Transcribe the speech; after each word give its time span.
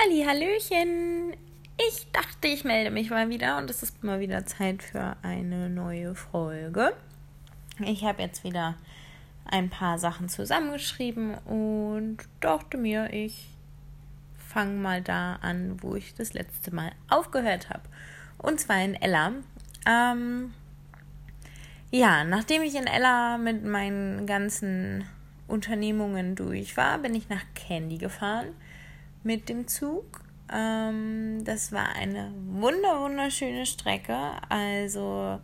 Halli, 0.00 0.22
Hallöchen. 0.24 1.32
Ich 1.76 2.06
dachte, 2.12 2.46
ich 2.46 2.62
melde 2.62 2.92
mich 2.92 3.10
mal 3.10 3.30
wieder 3.30 3.58
und 3.58 3.68
es 3.68 3.82
ist 3.82 4.04
mal 4.04 4.20
wieder 4.20 4.46
Zeit 4.46 4.84
für 4.84 5.16
eine 5.22 5.68
neue 5.68 6.14
Folge. 6.14 6.92
Ich 7.80 8.04
habe 8.04 8.22
jetzt 8.22 8.44
wieder 8.44 8.76
ein 9.44 9.70
paar 9.70 9.98
Sachen 9.98 10.28
zusammengeschrieben 10.28 11.34
und 11.38 12.18
dachte 12.38 12.76
mir, 12.76 13.12
ich 13.12 13.48
fange 14.36 14.76
mal 14.76 15.02
da 15.02 15.34
an, 15.42 15.82
wo 15.82 15.96
ich 15.96 16.14
das 16.14 16.32
letzte 16.32 16.72
Mal 16.72 16.92
aufgehört 17.08 17.68
habe. 17.68 17.82
Und 18.38 18.60
zwar 18.60 18.80
in 18.80 18.94
Ella. 18.94 19.32
Ähm, 19.84 20.54
ja, 21.90 22.22
nachdem 22.22 22.62
ich 22.62 22.76
in 22.76 22.86
Ella 22.86 23.36
mit 23.36 23.64
meinen 23.64 24.28
ganzen 24.28 25.06
Unternehmungen 25.48 26.36
durch 26.36 26.76
war, 26.76 26.98
bin 26.98 27.16
ich 27.16 27.28
nach 27.28 27.42
Candy 27.56 27.98
gefahren 27.98 28.54
mit 29.28 29.50
dem 29.50 29.68
Zug. 29.68 30.22
Ähm, 30.50 31.44
das 31.44 31.70
war 31.70 31.94
eine 31.94 32.32
wunder 32.46 33.02
wunderschöne 33.02 33.66
Strecke. 33.66 34.16
Also 34.48 35.38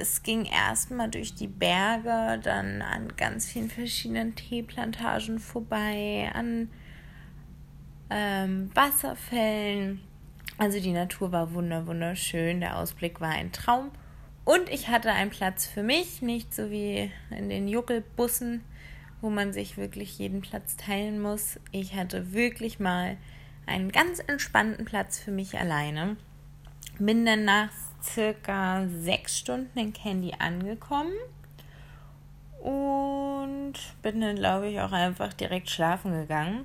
es 0.00 0.24
ging 0.24 0.44
erstmal 0.44 1.08
durch 1.08 1.36
die 1.36 1.46
Berge, 1.46 2.40
dann 2.42 2.82
an 2.82 3.14
ganz 3.16 3.46
vielen 3.46 3.70
verschiedenen 3.70 4.34
Teeplantagen 4.34 5.38
vorbei, 5.38 6.32
an 6.34 6.68
ähm, 8.10 8.72
Wasserfällen. 8.74 10.00
Also 10.58 10.80
die 10.80 10.92
Natur 10.92 11.30
war 11.30 11.54
wunder 11.54 11.86
wunderschön, 11.86 12.58
der 12.58 12.76
Ausblick 12.76 13.20
war 13.20 13.30
ein 13.30 13.52
Traum. 13.52 13.92
Und 14.44 14.68
ich 14.68 14.88
hatte 14.88 15.12
einen 15.12 15.30
Platz 15.30 15.64
für 15.64 15.84
mich, 15.84 16.22
nicht 16.22 16.52
so 16.52 16.72
wie 16.72 17.12
in 17.30 17.48
den 17.50 17.68
Juckelbussen, 17.68 18.64
wo 19.20 19.30
man 19.30 19.52
sich 19.52 19.76
wirklich 19.76 20.18
jeden 20.18 20.40
Platz 20.40 20.76
teilen 20.76 21.20
muss. 21.20 21.58
Ich 21.72 21.94
hatte 21.94 22.32
wirklich 22.32 22.78
mal 22.78 23.16
einen 23.66 23.92
ganz 23.92 24.20
entspannten 24.26 24.84
Platz 24.84 25.18
für 25.18 25.30
mich 25.30 25.58
alleine. 25.58 26.16
Bin 26.98 27.26
dann 27.26 27.44
nach 27.44 27.70
circa 28.02 28.86
sechs 28.88 29.38
Stunden 29.38 29.78
in 29.78 29.92
Candy 29.92 30.32
angekommen 30.38 31.12
und 32.60 33.74
bin 34.02 34.20
dann, 34.20 34.36
glaube 34.36 34.68
ich, 34.68 34.80
auch 34.80 34.92
einfach 34.92 35.32
direkt 35.32 35.70
schlafen 35.70 36.12
gegangen. 36.12 36.64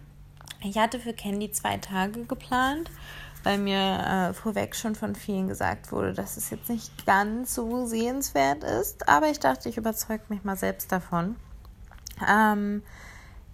Ich 0.61 0.77
hatte 0.77 0.99
für 0.99 1.13
Candy 1.13 1.51
zwei 1.51 1.77
Tage 1.77 2.23
geplant, 2.23 2.89
weil 3.43 3.57
mir 3.57 4.29
äh, 4.29 4.33
vorweg 4.33 4.75
schon 4.75 4.95
von 4.95 5.13
vielen 5.13 5.49
gesagt 5.49 5.91
wurde, 5.91 6.13
dass 6.13 6.37
es 6.37 6.49
jetzt 6.49 6.69
nicht 6.69 7.05
ganz 7.05 7.53
so 7.53 7.85
sehenswert 7.85 8.63
ist. 8.63 9.07
Aber 9.09 9.29
ich 9.29 9.39
dachte, 9.39 9.67
ich 9.67 9.77
überzeuge 9.77 10.23
mich 10.29 10.43
mal 10.43 10.55
selbst 10.55 10.91
davon. 10.91 11.35
Ähm, 12.27 12.83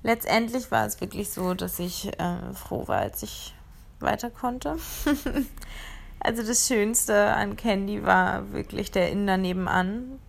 letztendlich 0.04 0.72
war 0.72 0.86
es 0.86 1.02
wirklich 1.02 1.30
so, 1.30 1.54
dass 1.54 1.80
ich 1.80 2.08
äh, 2.20 2.54
froh 2.54 2.88
war, 2.88 3.00
als 3.00 3.24
ich 3.24 3.56
weiter 4.00 4.30
konnte. 4.30 4.78
also 6.20 6.44
das 6.44 6.68
Schönste 6.68 7.34
an 7.34 7.56
Candy 7.56 8.04
war 8.04 8.52
wirklich 8.52 8.92
der 8.92 9.12
Inder 9.12 9.38
nebenan. 9.38 10.20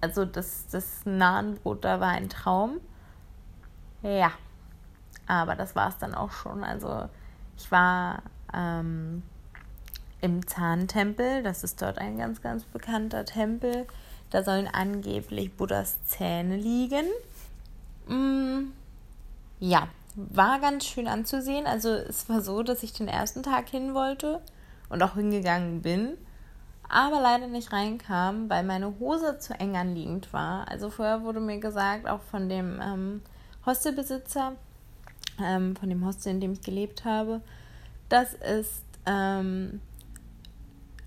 Also 0.00 0.24
das, 0.24 0.66
das 0.70 1.00
Nahenbrot 1.04 1.84
da 1.84 2.00
war 2.00 2.10
ein 2.10 2.28
Traum. 2.28 2.80
Ja, 4.02 4.32
aber 5.26 5.54
das 5.54 5.74
war 5.74 5.88
es 5.88 5.98
dann 5.98 6.14
auch 6.14 6.30
schon. 6.30 6.62
Also 6.62 7.08
ich 7.56 7.70
war 7.70 8.22
ähm, 8.52 9.22
im 10.20 10.46
Zahntempel. 10.46 11.42
Das 11.42 11.64
ist 11.64 11.80
dort 11.80 11.98
ein 11.98 12.18
ganz, 12.18 12.42
ganz 12.42 12.64
bekannter 12.64 13.24
Tempel. 13.24 13.86
Da 14.30 14.42
sollen 14.42 14.66
angeblich 14.66 15.54
Buddhas 15.54 16.02
Zähne 16.04 16.56
liegen. 16.56 17.06
Mm, 18.08 18.72
ja, 19.60 19.88
war 20.14 20.60
ganz 20.60 20.86
schön 20.86 21.08
anzusehen. 21.08 21.66
Also 21.66 21.90
es 21.90 22.28
war 22.28 22.40
so, 22.40 22.62
dass 22.62 22.82
ich 22.82 22.92
den 22.92 23.08
ersten 23.08 23.42
Tag 23.42 23.68
hin 23.68 23.94
wollte 23.94 24.40
und 24.88 25.02
auch 25.02 25.14
hingegangen 25.14 25.82
bin, 25.82 26.16
aber 26.88 27.20
leider 27.20 27.46
nicht 27.46 27.72
reinkam, 27.72 28.48
weil 28.48 28.64
meine 28.64 28.98
Hose 28.98 29.38
zu 29.38 29.54
eng 29.54 29.76
anliegend 29.76 30.32
war. 30.32 30.68
Also 30.68 30.90
vorher 30.90 31.22
wurde 31.22 31.40
mir 31.40 31.58
gesagt, 31.58 32.08
auch 32.08 32.22
von 32.22 32.48
dem 32.48 32.80
ähm, 32.80 33.22
Hostelbesitzer, 33.66 34.52
ähm, 35.42 35.74
von 35.76 35.88
dem 35.88 36.04
Hostel, 36.04 36.32
in 36.32 36.40
dem 36.40 36.52
ich 36.52 36.60
gelebt 36.60 37.04
habe, 37.04 37.40
dass 38.08 38.34
es 38.34 38.82
ähm, 39.06 39.80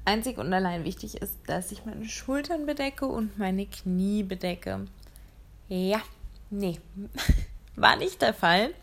einzig 0.03 0.37
und 0.37 0.51
allein 0.53 0.83
wichtig 0.83 1.21
ist, 1.21 1.37
dass 1.47 1.71
ich 1.71 1.85
meine 1.85 2.05
Schultern 2.05 2.65
bedecke 2.65 3.05
und 3.05 3.37
meine 3.37 3.65
Knie 3.65 4.23
bedecke. 4.23 4.85
Ja, 5.69 6.01
Nee, 6.49 6.79
war 7.75 7.95
nicht 7.95 8.21
der 8.21 8.33
Fall. 8.33 8.73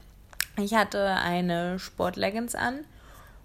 Ich 0.56 0.75
hatte 0.75 1.08
eine 1.08 1.78
Sportleggings 1.78 2.54
an 2.54 2.80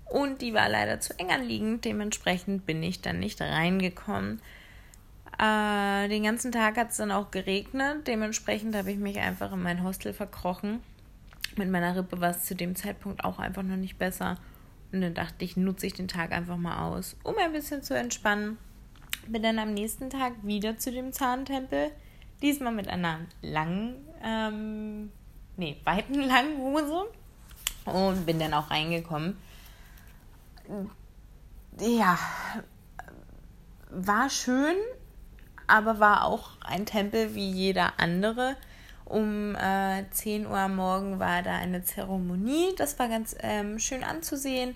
und 0.06 0.42
die 0.42 0.54
war 0.54 0.70
leider 0.70 1.00
zu 1.00 1.18
eng 1.18 1.32
anliegend. 1.32 1.86
Dementsprechend 1.86 2.66
bin 2.66 2.84
ich 2.84 3.02
dann 3.02 3.20
nicht 3.20 3.42
reingekommen. 3.42 4.42
Äh, 5.40 6.10
den 6.10 6.24
ganzen 6.24 6.52
Tag 6.52 6.78
hat 6.78 6.92
es 6.92 6.98
dann 6.98 7.12
auch 7.12 7.32
geregnet. 7.32 8.08
Dementsprechend 8.08 8.76
habe 8.76 8.92
ich 8.92 8.98
mich 8.98 9.20
einfach 9.20 9.54
in 9.54 9.64
mein 9.64 9.84
Hostel 9.84 10.14
verkrochen. 10.14 10.82
Mit 11.56 11.70
meiner 11.70 11.96
Rippe 11.96 12.22
war 12.22 12.32
es 12.32 12.44
zu 12.44 12.56
dem 12.56 12.76
Zeitpunkt 12.76 13.24
auch 13.24 13.40
einfach 13.40 13.64
noch 13.64 13.78
nicht 13.78 13.98
besser. 13.98 14.36
Und 14.92 15.02
dann 15.02 15.14
dachte 15.14 15.46
ich, 15.46 15.56
nutze 15.56 15.88
ich 15.88 15.94
den 15.94 16.08
Tag 16.08 16.32
einfach 16.32 16.58
mal 16.58 16.88
aus, 16.88 17.16
um 17.24 17.36
ein 17.38 17.54
bisschen 17.54 17.84
zu 17.84 17.96
entspannen. 17.96 18.58
Bin 19.28 19.44
dann 19.44 19.60
am 19.60 19.74
nächsten 19.74 20.10
Tag 20.10 20.34
wieder 20.44 20.78
zu 20.78 20.92
dem 20.92 21.14
Zahntempel 21.14 21.92
Diesmal 22.42 22.72
mit 22.72 22.88
einer 22.88 23.20
langen, 23.42 23.96
ähm, 24.24 25.12
nee, 25.58 25.78
weiten 25.84 26.14
langen 26.22 26.58
Hose. 26.58 27.06
Und 27.86 28.26
bin 28.26 28.40
dann 28.40 28.54
auch 28.54 28.70
reingekommen. 28.70 29.38
Ja, 31.80 32.20
war 33.90 34.30
schön, 34.30 34.76
aber 35.66 36.00
war 36.00 36.26
auch 36.26 36.52
ein 36.62 36.86
Tempel 36.86 37.34
wie 37.34 37.50
jeder 37.50 37.94
andere. 37.98 38.56
Um 39.06 39.56
äh, 39.56 40.04
10 40.12 40.46
Uhr 40.46 40.58
am 40.58 40.76
Morgen 40.76 41.20
war 41.20 41.42
da 41.42 41.56
eine 41.56 41.84
Zeremonie. 41.84 42.76
Das 42.78 43.00
war 43.00 43.08
ganz 43.08 43.36
ähm, 43.40 43.80
schön 43.80 44.04
anzusehen. 44.04 44.76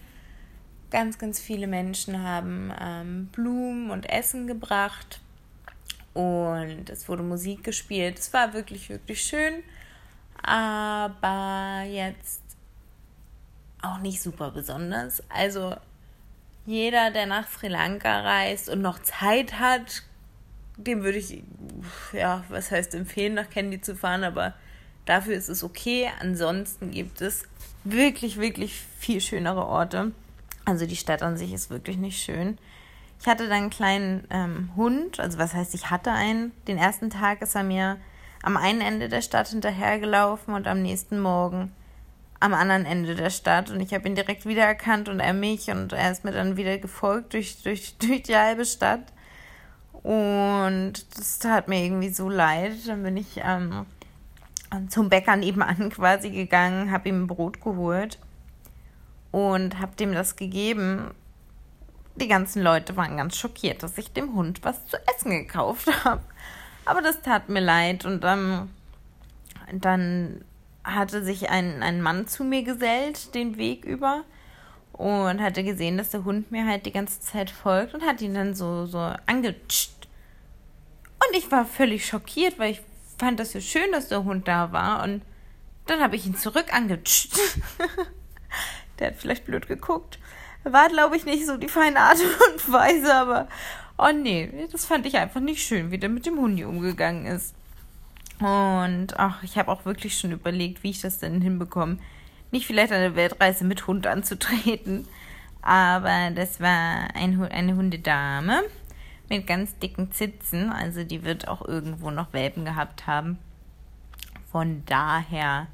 Ganz, 0.89 1.19
ganz 1.19 1.39
viele 1.39 1.67
Menschen 1.67 2.23
haben 2.23 2.73
ähm, 2.79 3.27
Blumen 3.27 3.91
und 3.91 4.09
Essen 4.09 4.47
gebracht. 4.47 5.21
Und 6.13 6.89
es 6.89 7.09
wurde 7.09 7.23
Musik 7.23 7.63
gespielt. 7.63 8.19
Es 8.19 8.33
war 8.33 8.53
wirklich, 8.53 8.89
wirklich 8.89 9.21
schön. 9.21 9.63
Aber 10.41 11.83
jetzt 11.89 12.41
auch 13.81 13.99
nicht 13.99 14.21
super 14.21 14.51
besonders. 14.51 15.23
Also 15.29 15.75
jeder, 16.65 17.11
der 17.11 17.25
nach 17.25 17.49
Sri 17.49 17.67
Lanka 17.67 18.21
reist 18.21 18.69
und 18.69 18.81
noch 18.81 18.99
Zeit 18.99 19.59
hat, 19.59 20.03
dem 20.77 21.03
würde 21.03 21.17
ich, 21.17 21.43
ja, 22.13 22.43
was 22.49 22.71
heißt 22.71 22.95
empfehlen, 22.95 23.33
nach 23.33 23.49
Candy 23.49 23.81
zu 23.81 23.95
fahren, 23.95 24.23
aber 24.23 24.53
dafür 25.05 25.35
ist 25.35 25.49
es 25.49 25.63
okay. 25.63 26.09
Ansonsten 26.19 26.91
gibt 26.91 27.21
es 27.21 27.43
wirklich, 27.83 28.39
wirklich 28.39 28.81
viel 28.99 29.21
schönere 29.21 29.65
Orte. 29.65 30.11
Also 30.65 30.85
die 30.85 30.95
Stadt 30.95 31.21
an 31.21 31.37
sich 31.37 31.51
ist 31.51 31.69
wirklich 31.69 31.97
nicht 31.97 32.21
schön. 32.21 32.57
Ich 33.23 33.29
hatte 33.29 33.47
dann 33.47 33.53
einen 33.53 33.69
kleinen 33.69 34.27
ähm, 34.31 34.71
Hund, 34.75 35.21
also 35.21 35.37
was 35.37 35.53
heißt, 35.53 35.73
ich 35.75 35.89
hatte 35.89 36.11
einen. 36.11 36.51
Den 36.67 36.77
ersten 36.77 37.09
Tag 37.09 37.41
ist 37.41 37.55
er 37.55 37.63
mir 37.63 37.95
am 38.41 38.57
einen 38.57 38.81
Ende 38.81 39.07
der 39.07 39.21
Stadt 39.21 39.47
hinterhergelaufen 39.47 40.53
und 40.53 40.67
am 40.67 40.81
nächsten 40.81 41.21
Morgen 41.21 41.71
am 42.41 42.53
anderen 42.53 42.85
Ende 42.85 43.15
der 43.15 43.29
Stadt. 43.29 43.71
Und 43.71 43.79
ich 43.79 43.93
habe 43.93 44.09
ihn 44.09 44.15
direkt 44.15 44.45
wiedererkannt 44.45 45.07
und 45.07 45.21
er 45.21 45.31
mich 45.31 45.71
und 45.71 45.93
er 45.93 46.11
ist 46.11 46.25
mir 46.25 46.33
dann 46.33 46.57
wieder 46.57 46.77
gefolgt 46.79 47.31
durch, 47.31 47.63
durch, 47.63 47.97
durch 48.01 48.23
die 48.23 48.35
halbe 48.35 48.65
Stadt. 48.65 49.13
Und 49.93 50.95
das 51.17 51.39
tat 51.39 51.69
mir 51.69 51.81
irgendwie 51.81 52.09
so 52.09 52.27
leid. 52.27 52.73
Dann 52.87 53.03
bin 53.03 53.15
ich 53.15 53.39
ähm, 53.41 53.85
zum 54.89 55.07
Bäcker 55.07 55.37
nebenan 55.37 55.89
quasi 55.91 56.29
gegangen, 56.29 56.91
habe 56.91 57.07
ihm 57.07 57.27
Brot 57.27 57.61
geholt 57.61 58.19
und 59.31 59.79
habe 59.79 59.95
dem 59.95 60.11
das 60.11 60.35
gegeben 60.35 61.11
die 62.15 62.27
ganzen 62.27 62.61
Leute 62.61 62.95
waren 62.95 63.17
ganz 63.17 63.37
schockiert, 63.37 63.83
dass 63.83 63.97
ich 63.97 64.11
dem 64.11 64.33
Hund 64.33 64.63
was 64.63 64.85
zu 64.87 64.97
essen 65.07 65.31
gekauft 65.31 65.87
habe. 66.05 66.21
Aber 66.85 67.01
das 67.01 67.21
tat 67.21 67.49
mir 67.49 67.61
leid 67.61 68.05
und 68.05 68.23
ähm, 68.25 68.69
dann 69.71 70.43
hatte 70.83 71.23
sich 71.23 71.49
ein, 71.49 71.81
ein 71.81 72.01
Mann 72.01 72.27
zu 72.27 72.43
mir 72.43 72.63
gesellt, 72.63 73.33
den 73.35 73.57
Weg 73.57 73.85
über 73.85 74.23
und 74.91 75.41
hatte 75.41 75.63
gesehen, 75.63 75.97
dass 75.97 76.09
der 76.09 76.25
Hund 76.25 76.51
mir 76.51 76.65
halt 76.65 76.85
die 76.85 76.91
ganze 76.91 77.19
Zeit 77.21 77.49
folgt 77.49 77.93
und 77.93 78.03
hat 78.03 78.21
ihn 78.21 78.33
dann 78.33 78.53
so, 78.53 78.85
so 78.85 78.99
angetscht. 79.25 79.91
Und 81.15 81.37
ich 81.37 81.51
war 81.51 81.65
völlig 81.65 82.05
schockiert, 82.05 82.59
weil 82.59 82.71
ich 82.71 82.81
fand 83.17 83.39
das 83.39 83.53
ja 83.53 83.61
schön, 83.61 83.91
dass 83.91 84.09
der 84.09 84.23
Hund 84.23 84.47
da 84.47 84.71
war 84.71 85.03
und 85.03 85.23
dann 85.85 86.01
habe 86.01 86.15
ich 86.15 86.25
ihn 86.25 86.35
zurück 86.35 86.73
angetscht. 86.73 87.33
der 88.99 89.07
hat 89.07 89.15
vielleicht 89.15 89.45
blöd 89.45 89.67
geguckt. 89.67 90.19
War, 90.63 90.89
glaube 90.89 91.17
ich, 91.17 91.25
nicht 91.25 91.45
so 91.45 91.57
die 91.57 91.67
feine 91.67 91.99
Art 91.99 92.19
und 92.53 92.71
Weise, 92.71 93.13
aber 93.13 93.47
oh 93.97 94.11
nee, 94.13 94.67
das 94.71 94.85
fand 94.85 95.05
ich 95.05 95.17
einfach 95.17 95.41
nicht 95.41 95.61
schön, 95.61 95.91
wie 95.91 95.97
der 95.97 96.09
mit 96.09 96.25
dem 96.25 96.37
Hundi 96.37 96.63
umgegangen 96.65 97.25
ist. 97.25 97.53
Und 98.39 99.17
ach, 99.17 99.43
ich 99.43 99.57
habe 99.57 99.71
auch 99.71 99.85
wirklich 99.85 100.17
schon 100.17 100.31
überlegt, 100.31 100.83
wie 100.83 100.89
ich 100.89 101.01
das 101.01 101.19
denn 101.19 101.41
hinbekomme, 101.41 101.97
nicht 102.51 102.67
vielleicht 102.67 102.91
eine 102.91 103.15
Weltreise 103.15 103.65
mit 103.65 103.87
Hund 103.87 104.07
anzutreten. 104.07 105.07
Aber 105.61 106.31
das 106.35 106.59
war 106.59 107.07
ein, 107.15 107.41
eine 107.41 107.75
Hundedame 107.75 108.63
mit 109.29 109.47
ganz 109.47 109.77
dicken 109.79 110.11
Zitzen. 110.11 110.71
Also 110.71 111.03
die 111.03 111.23
wird 111.23 111.47
auch 111.47 111.65
irgendwo 111.65 112.11
noch 112.11 112.33
Welpen 112.33 112.65
gehabt 112.65 113.07
haben. 113.07 113.39
Von 114.51 114.83
daher, 114.85 115.67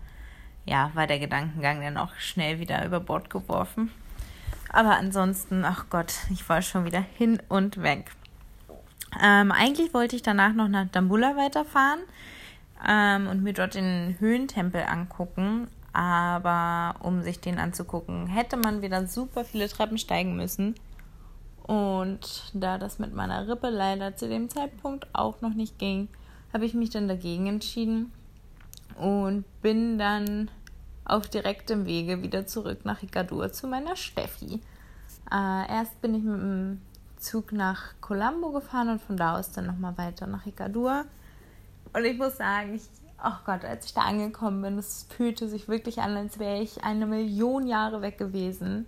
ja, 0.65 0.91
war 0.93 1.07
der 1.07 1.19
Gedankengang 1.19 1.81
dann 1.81 1.97
auch 1.97 2.13
schnell 2.15 2.59
wieder 2.59 2.85
über 2.85 2.99
Bord 2.99 3.29
geworfen. 3.29 3.91
Aber 4.71 4.97
ansonsten, 4.97 5.65
ach 5.65 5.85
Gott, 5.89 6.13
ich 6.31 6.47
war 6.47 6.61
schon 6.61 6.85
wieder 6.85 7.01
hin 7.01 7.41
und 7.49 7.81
weg. 7.81 8.11
Ähm, 9.21 9.51
eigentlich 9.51 9.93
wollte 9.93 10.15
ich 10.15 10.21
danach 10.21 10.53
noch 10.53 10.67
nach 10.67 10.87
Dambula 10.87 11.35
weiterfahren 11.35 11.99
ähm, 12.87 13.27
und 13.27 13.41
mir 13.43 13.53
dort 13.53 13.75
den 13.75 14.15
Höhentempel 14.19 14.83
angucken. 14.83 15.67
Aber 15.91 16.95
um 17.01 17.23
sich 17.23 17.39
den 17.39 17.57
anzugucken, 17.57 18.27
hätte 18.27 18.57
man 18.57 18.83
wieder 18.83 19.07
super 19.07 19.43
viele 19.43 19.67
Treppen 19.67 19.97
steigen 19.97 20.35
müssen. 20.35 20.75
Und 21.63 22.51
da 22.53 22.77
das 22.77 22.99
mit 22.99 23.13
meiner 23.13 23.47
Rippe 23.47 23.69
leider 23.69 24.15
zu 24.15 24.27
dem 24.27 24.49
Zeitpunkt 24.49 25.07
auch 25.13 25.41
noch 25.41 25.53
nicht 25.53 25.79
ging, 25.79 26.07
habe 26.53 26.65
ich 26.65 26.73
mich 26.73 26.89
dann 26.89 27.07
dagegen 27.07 27.47
entschieden 27.47 28.11
und 28.99 29.45
bin 29.61 29.97
dann 29.97 30.49
auf 31.09 31.27
direktem 31.27 31.85
Wege 31.85 32.21
wieder 32.21 32.45
zurück 32.45 32.85
nach 32.85 33.03
Ikadur 33.03 33.51
zu 33.51 33.67
meiner 33.67 33.95
Steffi. 33.95 34.61
Äh, 35.31 35.71
erst 35.71 36.01
bin 36.01 36.15
ich 36.15 36.23
mit 36.23 36.39
dem 36.39 36.81
Zug 37.17 37.51
nach 37.51 37.93
Colombo 38.01 38.51
gefahren 38.51 38.89
und 38.89 39.01
von 39.01 39.17
da 39.17 39.37
aus 39.37 39.51
dann 39.51 39.67
nochmal 39.67 39.97
weiter 39.97 40.27
nach 40.27 40.45
Ikadur. 40.45 41.05
Und 41.93 42.05
ich 42.05 42.17
muss 42.17 42.37
sagen, 42.37 42.75
ich, 42.75 42.83
oh 43.23 43.37
Gott, 43.45 43.65
als 43.65 43.85
ich 43.85 43.93
da 43.93 44.01
angekommen 44.01 44.61
bin, 44.61 44.77
es 44.77 45.05
fühlte 45.09 45.47
sich 45.47 45.67
wirklich 45.67 45.99
an, 45.99 46.15
als 46.15 46.39
wäre 46.39 46.61
ich 46.61 46.83
eine 46.83 47.05
Million 47.05 47.67
Jahre 47.67 48.01
weg 48.01 48.17
gewesen. 48.17 48.85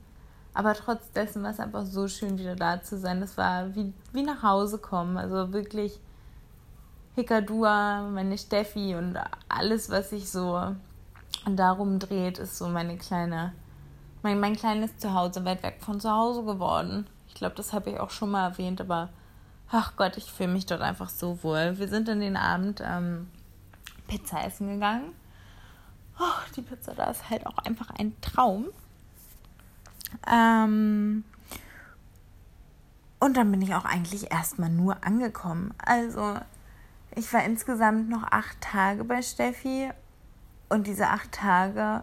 Aber 0.53 0.73
trotz 0.73 1.12
dessen 1.12 1.44
war 1.44 1.51
es 1.51 1.59
einfach 1.59 1.85
so 1.85 2.07
schön, 2.07 2.38
wieder 2.38 2.56
da 2.56 2.81
zu 2.81 2.97
sein. 2.97 3.21
Das 3.21 3.38
war 3.38 3.73
wie, 3.75 3.94
wie 4.12 4.23
nach 4.23 4.44
Hause 4.44 4.77
kommen. 4.77 5.18
Also 5.18 5.53
wirklich 5.53 6.00
Hikadua, 7.15 8.09
meine 8.09 8.38
Steffi 8.38 8.95
und 8.95 9.18
alles, 9.50 9.89
was 9.89 10.09
sich 10.09 10.29
so 10.29 10.75
darum 11.45 11.99
dreht, 11.99 12.38
ist 12.38 12.57
so 12.57 12.67
meine 12.67 12.97
kleine, 12.97 13.53
mein, 14.21 14.39
mein 14.39 14.55
kleines 14.55 14.97
Zuhause, 14.97 15.45
weit 15.45 15.63
weg 15.63 15.77
von 15.79 15.99
zu 15.99 16.11
Hause 16.11 16.43
geworden. 16.43 17.07
Ich 17.27 17.33
glaube, 17.35 17.55
das 17.55 17.73
habe 17.73 17.89
ich 17.89 17.99
auch 17.99 18.11
schon 18.11 18.31
mal 18.31 18.49
erwähnt, 18.49 18.81
aber 18.81 19.09
ach 19.71 19.95
Gott, 19.95 20.17
ich 20.17 20.31
fühle 20.31 20.51
mich 20.51 20.65
dort 20.65 20.81
einfach 20.81 21.09
so 21.09 21.43
wohl. 21.43 21.77
Wir 21.77 21.88
sind 21.88 22.09
in 22.09 22.19
den 22.19 22.38
Abend 22.38 22.81
ähm, 22.85 23.29
Pizza 24.07 24.43
essen 24.45 24.67
gegangen. 24.67 25.13
Oh, 26.19 26.51
die 26.55 26.61
Pizza 26.61 26.93
da 26.93 27.05
ist 27.05 27.29
halt 27.29 27.47
auch 27.47 27.57
einfach 27.59 27.89
ein 27.97 28.19
Traum. 28.21 28.65
Ähm, 30.31 31.23
und 33.19 33.37
dann 33.37 33.51
bin 33.51 33.61
ich 33.61 33.73
auch 33.73 33.85
eigentlich 33.85 34.31
erstmal 34.31 34.69
nur 34.69 35.03
angekommen. 35.05 35.73
Also, 35.77 36.37
ich 37.15 37.31
war 37.33 37.44
insgesamt 37.44 38.09
noch 38.09 38.23
acht 38.23 38.59
Tage 38.61 39.03
bei 39.03 39.21
Steffi 39.21 39.89
und 40.71 40.88
diese 40.88 41.09
acht 41.09 41.33
Tage 41.33 42.01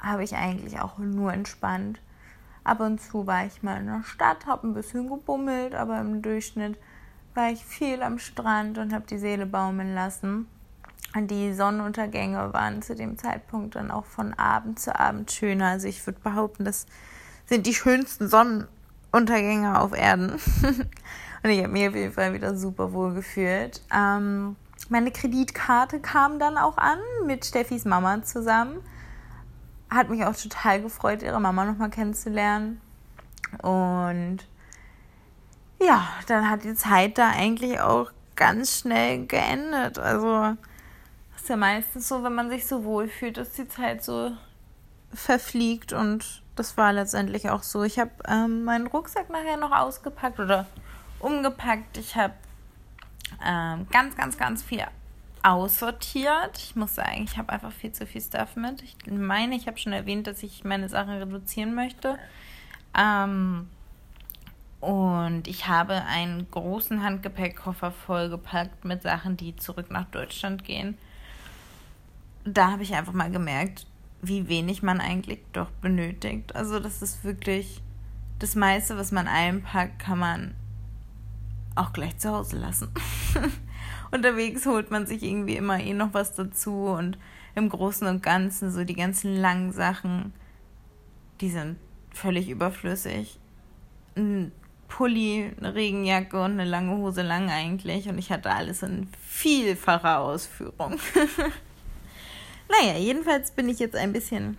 habe 0.00 0.24
ich 0.24 0.34
eigentlich 0.34 0.80
auch 0.80 0.98
nur 0.98 1.32
entspannt. 1.32 2.00
Ab 2.64 2.80
und 2.80 3.00
zu 3.00 3.26
war 3.26 3.46
ich 3.46 3.62
mal 3.62 3.78
in 3.78 3.86
der 3.86 4.02
Stadt, 4.02 4.46
habe 4.46 4.66
ein 4.66 4.74
bisschen 4.74 5.08
gebummelt, 5.08 5.74
aber 5.76 6.00
im 6.00 6.20
Durchschnitt 6.20 6.76
war 7.34 7.50
ich 7.50 7.64
viel 7.64 8.02
am 8.02 8.18
Strand 8.18 8.78
und 8.78 8.92
habe 8.92 9.06
die 9.08 9.18
Seele 9.18 9.46
baumeln 9.46 9.94
lassen. 9.94 10.48
Und 11.14 11.30
die 11.30 11.52
Sonnenuntergänge 11.54 12.52
waren 12.52 12.82
zu 12.82 12.96
dem 12.96 13.16
Zeitpunkt 13.16 13.76
dann 13.76 13.92
auch 13.92 14.04
von 14.04 14.34
Abend 14.34 14.80
zu 14.80 14.98
Abend 14.98 15.30
schöner. 15.30 15.66
Also 15.68 15.86
ich 15.86 16.04
würde 16.04 16.20
behaupten, 16.20 16.64
das 16.64 16.86
sind 17.46 17.64
die 17.66 17.74
schönsten 17.74 18.28
Sonnenuntergänge 18.28 19.80
auf 19.80 19.96
Erden. 19.96 20.30
und 21.42 21.50
ich 21.50 21.62
habe 21.62 21.72
mich 21.72 21.88
auf 21.88 21.94
jeden 21.94 22.12
Fall 22.12 22.32
wieder 22.34 22.56
super 22.56 22.92
wohl 22.92 23.14
gefühlt. 23.14 23.82
Ähm, 23.94 24.56
meine 24.90 25.10
Kreditkarte 25.10 26.00
kam 26.00 26.38
dann 26.38 26.58
auch 26.58 26.76
an 26.76 26.98
mit 27.26 27.44
Steffis 27.44 27.84
Mama 27.84 28.22
zusammen 28.22 28.82
hat 29.90 30.08
mich 30.08 30.24
auch 30.24 30.36
total 30.36 30.80
gefreut, 30.80 31.22
ihre 31.22 31.40
Mama 31.40 31.64
nochmal 31.64 31.90
kennenzulernen. 31.90 32.80
Und 33.62 34.38
ja, 35.82 36.08
dann 36.28 36.48
hat 36.48 36.64
die 36.64 36.74
Zeit 36.74 37.18
da 37.18 37.30
eigentlich 37.30 37.80
auch 37.80 38.12
ganz 38.36 38.78
schnell 38.78 39.26
geendet. 39.26 39.98
Also 39.98 40.56
ist 41.34 41.48
ja 41.48 41.56
meistens 41.56 42.08
so, 42.08 42.22
wenn 42.22 42.34
man 42.34 42.50
sich 42.50 42.66
so 42.66 42.84
wohl 42.84 43.08
fühlt, 43.08 43.36
dass 43.36 43.52
die 43.52 43.66
Zeit 43.66 44.04
so 44.04 44.30
verfliegt 45.12 45.92
und 45.92 46.42
das 46.54 46.76
war 46.76 46.92
letztendlich 46.92 47.50
auch 47.50 47.64
so. 47.64 47.82
Ich 47.82 47.98
habe 47.98 48.12
ähm, 48.28 48.64
meinen 48.64 48.86
Rucksack 48.86 49.30
nachher 49.30 49.56
noch 49.56 49.72
ausgepackt 49.72 50.38
oder 50.38 50.66
umgepackt. 51.18 51.96
Ich 51.96 52.14
habe 52.14 52.34
ähm, 53.44 53.86
ganz, 53.90 54.16
ganz, 54.16 54.36
ganz 54.38 54.62
viel 54.62 54.84
aussortiert. 55.42 56.58
Ich 56.58 56.76
muss 56.76 56.94
sagen, 56.94 57.24
ich 57.24 57.38
habe 57.38 57.52
einfach 57.52 57.72
viel 57.72 57.92
zu 57.92 58.06
viel 58.06 58.20
Stuff 58.20 58.56
mit. 58.56 58.82
Ich 58.82 58.96
meine, 59.10 59.56
ich 59.56 59.66
habe 59.66 59.78
schon 59.78 59.92
erwähnt, 59.92 60.26
dass 60.26 60.42
ich 60.42 60.64
meine 60.64 60.88
Sachen 60.88 61.14
reduzieren 61.14 61.74
möchte. 61.74 62.18
Ähm, 62.96 63.68
und 64.80 65.46
ich 65.46 65.68
habe 65.68 66.04
einen 66.04 66.50
großen 66.50 67.02
Handgepäckkoffer 67.02 67.90
vollgepackt 67.90 68.84
mit 68.84 69.02
Sachen, 69.02 69.36
die 69.36 69.54
zurück 69.56 69.90
nach 69.90 70.06
Deutschland 70.06 70.64
gehen. 70.64 70.96
Da 72.44 72.72
habe 72.72 72.82
ich 72.82 72.94
einfach 72.94 73.12
mal 73.12 73.30
gemerkt, 73.30 73.86
wie 74.22 74.48
wenig 74.48 74.82
man 74.82 75.00
eigentlich 75.00 75.40
doch 75.52 75.70
benötigt. 75.82 76.56
Also 76.56 76.80
das 76.80 77.02
ist 77.02 77.24
wirklich 77.24 77.82
das 78.38 78.54
meiste, 78.54 78.96
was 78.96 79.12
man 79.12 79.28
einpackt, 79.28 79.98
kann 79.98 80.18
man 80.18 80.54
auch 81.74 81.92
gleich 81.92 82.18
zu 82.18 82.30
Hause 82.30 82.56
lassen. 82.58 82.88
unterwegs 84.10 84.66
holt 84.66 84.90
man 84.90 85.06
sich 85.06 85.22
irgendwie 85.22 85.56
immer 85.56 85.80
eh 85.80 85.94
noch 85.94 86.14
was 86.14 86.34
dazu 86.34 86.86
und 86.86 87.18
im 87.54 87.68
Großen 87.68 88.06
und 88.06 88.22
Ganzen 88.22 88.70
so 88.70 88.84
die 88.84 88.94
ganzen 88.94 89.36
langen 89.36 89.72
Sachen, 89.72 90.32
die 91.40 91.50
sind 91.50 91.76
völlig 92.12 92.48
überflüssig. 92.48 93.38
Ein 94.16 94.52
Pulli, 94.88 95.52
eine 95.56 95.74
Regenjacke 95.74 96.42
und 96.42 96.52
eine 96.52 96.64
lange 96.64 96.96
Hose 96.96 97.22
lang 97.22 97.48
eigentlich 97.50 98.08
und 98.08 98.18
ich 98.18 98.30
hatte 98.30 98.50
alles 98.50 98.82
in 98.82 99.08
vielfacher 99.20 100.18
Ausführung. 100.18 100.98
naja, 102.68 102.98
jedenfalls 102.98 103.52
bin 103.52 103.68
ich 103.68 103.78
jetzt 103.78 103.96
ein 103.96 104.12
bisschen 104.12 104.58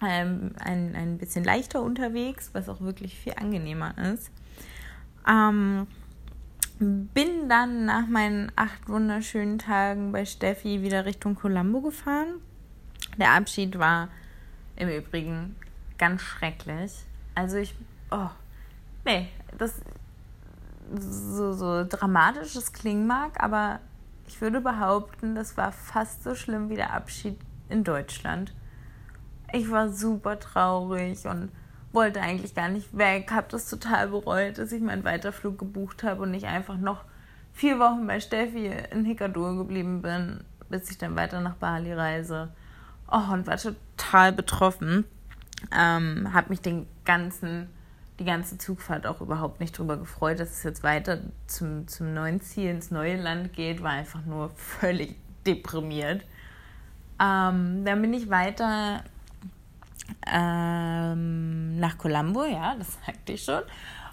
ähm, 0.00 0.52
ein, 0.60 0.94
ein 0.94 1.18
bisschen 1.18 1.44
leichter 1.44 1.82
unterwegs, 1.82 2.50
was 2.52 2.68
auch 2.68 2.80
wirklich 2.80 3.16
viel 3.16 3.34
angenehmer 3.34 3.94
ist. 4.12 4.30
Ähm, 5.28 5.88
bin 6.78 7.48
dann 7.48 7.86
nach 7.86 8.06
meinen 8.06 8.52
acht 8.54 8.88
wunderschönen 8.88 9.58
Tagen 9.58 10.12
bei 10.12 10.24
Steffi 10.24 10.82
wieder 10.82 11.04
Richtung 11.04 11.34
Colombo 11.34 11.80
gefahren. 11.80 12.40
Der 13.16 13.32
Abschied 13.32 13.78
war 13.78 14.08
im 14.76 14.88
Übrigen 14.88 15.56
ganz 15.98 16.22
schrecklich. 16.22 16.92
Also 17.34 17.56
ich, 17.56 17.74
oh, 18.10 18.30
nee, 19.04 19.28
das 19.56 19.80
so, 21.00 21.52
so 21.52 21.84
dramatisch 21.86 22.54
es 22.56 22.72
klingen 22.72 23.06
mag, 23.06 23.42
aber 23.42 23.80
ich 24.26 24.40
würde 24.40 24.60
behaupten, 24.60 25.34
das 25.34 25.56
war 25.56 25.72
fast 25.72 26.22
so 26.22 26.34
schlimm 26.34 26.70
wie 26.70 26.76
der 26.76 26.92
Abschied 26.92 27.38
in 27.68 27.82
Deutschland. 27.84 28.54
Ich 29.52 29.70
war 29.70 29.90
super 29.90 30.38
traurig 30.38 31.26
und 31.26 31.50
wollte 31.98 32.20
eigentlich 32.20 32.54
gar 32.54 32.68
nicht 32.68 32.96
weg, 32.96 33.32
habe 33.32 33.48
das 33.50 33.68
total 33.68 34.10
bereut, 34.10 34.58
dass 34.58 34.70
ich 34.70 34.80
meinen 34.80 35.02
Weiterflug 35.02 35.58
gebucht 35.58 36.04
habe 36.04 36.22
und 36.22 36.30
nicht 36.30 36.46
einfach 36.46 36.76
noch 36.76 37.02
vier 37.52 37.80
Wochen 37.80 38.06
bei 38.06 38.20
Steffi 38.20 38.70
in 38.92 39.04
Hikadur 39.04 39.56
geblieben 39.56 40.00
bin, 40.00 40.44
bis 40.68 40.88
ich 40.92 40.98
dann 40.98 41.16
weiter 41.16 41.40
nach 41.40 41.56
Bali 41.56 41.92
reise. 41.92 42.50
Oh, 43.10 43.32
und 43.32 43.48
war 43.48 43.56
total 43.56 44.32
betroffen. 44.32 45.06
Ähm, 45.76 46.32
habe 46.32 46.50
mich 46.50 46.60
den 46.60 46.86
ganzen, 47.04 47.68
die 48.20 48.24
ganze 48.24 48.58
Zugfahrt 48.58 49.04
auch 49.04 49.20
überhaupt 49.20 49.58
nicht 49.58 49.76
drüber 49.76 49.96
gefreut, 49.96 50.38
dass 50.38 50.50
es 50.50 50.62
jetzt 50.62 50.84
weiter 50.84 51.18
zum, 51.48 51.88
zum 51.88 52.14
neuen 52.14 52.40
Ziel 52.40 52.70
ins 52.70 52.92
neue 52.92 53.20
Land 53.20 53.54
geht, 53.54 53.82
war 53.82 53.90
einfach 53.90 54.24
nur 54.24 54.50
völlig 54.50 55.16
deprimiert. 55.44 56.22
Ähm, 57.20 57.84
dann 57.84 58.00
bin 58.02 58.14
ich 58.14 58.30
weiter 58.30 59.02
ähm, 60.26 61.78
nach 61.78 61.98
Colombo, 61.98 62.44
ja, 62.44 62.74
das 62.76 62.98
sagte 63.06 63.32
ich 63.32 63.44
schon. 63.44 63.62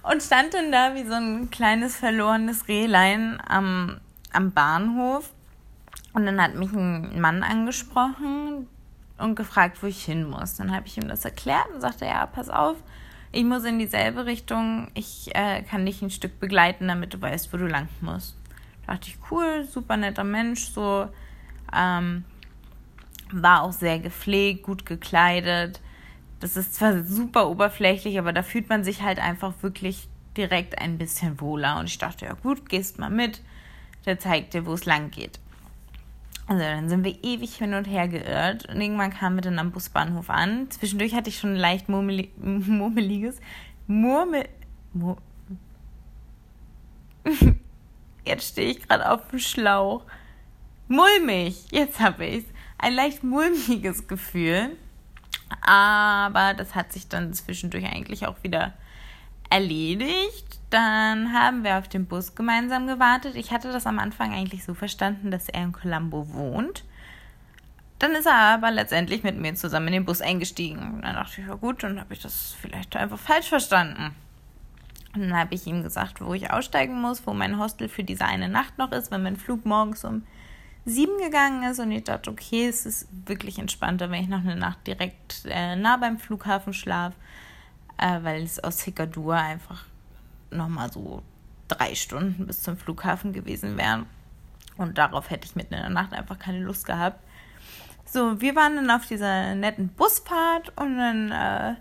Und 0.03 0.21
stand 0.21 0.53
dann 0.53 0.71
da 0.71 0.93
wie 0.93 1.05
so 1.05 1.13
ein 1.13 1.49
kleines 1.49 1.95
verlorenes 1.95 2.67
Rehlein 2.67 3.41
am, 3.47 3.99
am 4.31 4.51
Bahnhof. 4.51 5.31
Und 6.13 6.25
dann 6.25 6.41
hat 6.41 6.55
mich 6.55 6.71
ein 6.71 7.19
Mann 7.19 7.43
angesprochen 7.43 8.67
und 9.17 9.35
gefragt, 9.35 9.81
wo 9.81 9.87
ich 9.87 10.05
hin 10.05 10.29
muss. 10.29 10.55
Dann 10.55 10.75
habe 10.75 10.87
ich 10.87 10.97
ihm 10.97 11.07
das 11.07 11.25
erklärt 11.25 11.67
und 11.73 11.81
sagte, 11.81 12.05
ja, 12.05 12.25
pass 12.27 12.49
auf, 12.49 12.77
ich 13.31 13.43
muss 13.43 13.65
in 13.65 13.79
dieselbe 13.79 14.25
Richtung, 14.25 14.89
ich 14.93 15.35
äh, 15.35 15.61
kann 15.63 15.85
dich 15.85 16.01
ein 16.01 16.09
Stück 16.09 16.39
begleiten, 16.39 16.87
damit 16.87 17.13
du 17.13 17.21
weißt, 17.21 17.51
wo 17.51 17.57
du 17.57 17.67
lang 17.67 17.89
musst. 17.99 18.37
Da 18.85 18.93
dachte 18.93 19.09
ich, 19.09 19.17
cool, 19.29 19.65
super 19.69 19.97
netter 19.97 20.23
Mensch, 20.23 20.67
so. 20.67 21.09
Ähm, 21.75 22.23
war 23.31 23.63
auch 23.63 23.73
sehr 23.73 23.99
gepflegt, 23.99 24.63
gut 24.63 24.85
gekleidet. 24.85 25.81
Das 26.39 26.57
ist 26.57 26.75
zwar 26.75 27.03
super 27.03 27.49
oberflächlich, 27.49 28.19
aber 28.19 28.33
da 28.33 28.43
fühlt 28.43 28.69
man 28.69 28.83
sich 28.83 29.01
halt 29.01 29.19
einfach 29.19 29.53
wirklich 29.61 30.07
direkt 30.35 30.79
ein 30.79 30.97
bisschen 30.97 31.39
wohler. 31.39 31.79
Und 31.79 31.85
ich 31.85 31.97
dachte, 31.97 32.25
ja 32.25 32.33
gut, 32.33 32.69
gehst 32.69 32.99
mal 32.99 33.09
mit, 33.09 33.41
der 34.05 34.19
zeigt 34.19 34.53
dir, 34.53 34.65
wo 34.65 34.73
es 34.73 34.85
lang 34.85 35.11
geht. 35.11 35.39
Also 36.47 36.61
dann 36.61 36.89
sind 36.89 37.03
wir 37.03 37.23
ewig 37.23 37.55
hin 37.55 37.73
und 37.73 37.85
her 37.85 38.07
geirrt 38.07 38.69
und 38.69 38.79
irgendwann 38.79 39.11
kamen 39.11 39.37
wir 39.37 39.41
dann 39.41 39.57
am 39.57 39.71
Busbahnhof 39.71 40.29
an. 40.29 40.69
Zwischendurch 40.69 41.15
hatte 41.15 41.29
ich 41.29 41.39
schon 41.39 41.53
ein 41.53 41.59
leicht 41.59 41.89
murmeli 41.89 42.31
murmeliges 42.37 43.39
Murmel... 43.87 44.47
Mur 44.93 45.17
Jetzt 48.25 48.49
stehe 48.49 48.71
ich 48.71 48.87
gerade 48.87 49.09
auf 49.09 49.27
dem 49.29 49.39
Schlauch. 49.39 50.03
Mulmig, 50.87 51.65
jetzt 51.71 51.99
habe 51.99 52.25
ich's. 52.25 52.45
Ein 52.77 52.93
leicht 52.93 53.23
mulmiges 53.23 54.07
Gefühl. 54.07 54.77
Aber 55.61 56.53
das 56.53 56.75
hat 56.75 56.93
sich 56.93 57.07
dann 57.07 57.33
zwischendurch 57.33 57.85
eigentlich 57.85 58.27
auch 58.27 58.41
wieder 58.43 58.73
erledigt. 59.49 60.59
Dann 60.69 61.33
haben 61.33 61.63
wir 61.63 61.77
auf 61.77 61.87
dem 61.87 62.05
Bus 62.05 62.35
gemeinsam 62.35 62.87
gewartet. 62.87 63.35
Ich 63.35 63.51
hatte 63.51 63.71
das 63.71 63.85
am 63.85 63.99
Anfang 63.99 64.33
eigentlich 64.33 64.63
so 64.63 64.73
verstanden, 64.73 65.31
dass 65.31 65.49
er 65.49 65.63
in 65.63 65.71
Colombo 65.71 66.33
wohnt. 66.33 66.83
Dann 67.99 68.11
ist 68.11 68.25
er 68.25 68.35
aber 68.35 68.71
letztendlich 68.71 69.23
mit 69.23 69.37
mir 69.37 69.55
zusammen 69.55 69.87
in 69.87 69.93
den 69.93 70.05
Bus 70.05 70.21
eingestiegen. 70.21 70.99
Dann 71.01 71.15
dachte 71.15 71.41
ich, 71.41 71.47
ja 71.47 71.55
gut, 71.55 71.83
dann 71.83 71.99
habe 71.99 72.13
ich 72.13 72.21
das 72.21 72.55
vielleicht 72.59 72.95
einfach 72.95 73.19
falsch 73.19 73.47
verstanden. 73.47 74.13
Und 75.13 75.21
dann 75.21 75.37
habe 75.37 75.55
ich 75.55 75.65
ihm 75.65 75.81
gesagt, 75.81 76.19
wo 76.19 76.33
ich 76.33 76.51
aussteigen 76.51 76.99
muss, 76.99 77.25
wo 77.25 77.33
mein 77.33 77.57
Hostel 77.57 77.87
für 77.87 78.03
diese 78.03 78.25
eine 78.25 78.49
Nacht 78.49 78.77
noch 78.77 78.91
ist, 78.91 79.11
wenn 79.11 79.23
mein 79.23 79.37
Flug 79.37 79.65
morgens 79.65 80.03
um 80.03 80.23
sieben 80.85 81.17
gegangen 81.17 81.63
ist. 81.63 81.79
Und 81.79 81.91
ich 81.91 82.03
dachte, 82.03 82.29
okay, 82.29 82.67
es 82.67 82.85
ist 82.85 83.07
wirklich 83.25 83.59
entspannter, 83.59 84.09
wenn 84.11 84.23
ich 84.23 84.29
noch 84.29 84.39
eine 84.39 84.55
Nacht 84.55 84.85
direkt 84.87 85.43
äh, 85.45 85.75
nah 85.75 85.97
beim 85.97 86.17
Flughafen 86.17 86.73
schlafe 86.73 87.15
äh, 87.97 88.19
weil 88.21 88.43
es 88.43 88.63
aus 88.63 88.81
Hikadur 88.81 89.35
einfach 89.35 89.85
nochmal 90.51 90.91
so 90.91 91.21
drei 91.67 91.95
Stunden 91.95 92.47
bis 92.47 92.61
zum 92.61 92.77
Flughafen 92.77 93.33
gewesen 93.33 93.77
wären. 93.77 94.05
Und 94.77 94.97
darauf 94.97 95.29
hätte 95.29 95.47
ich 95.47 95.55
mitten 95.55 95.73
in 95.73 95.81
der 95.81 95.89
Nacht 95.89 96.13
einfach 96.13 96.37
keine 96.37 96.59
Lust 96.59 96.85
gehabt. 96.85 97.19
So, 98.05 98.39
wir 98.41 98.55
waren 98.55 98.75
dann 98.75 98.91
auf 98.91 99.07
dieser 99.07 99.55
netten 99.55 99.89
Busfahrt 99.89 100.69
und 100.77 100.97
dann 100.97 101.31
äh, 101.31 101.75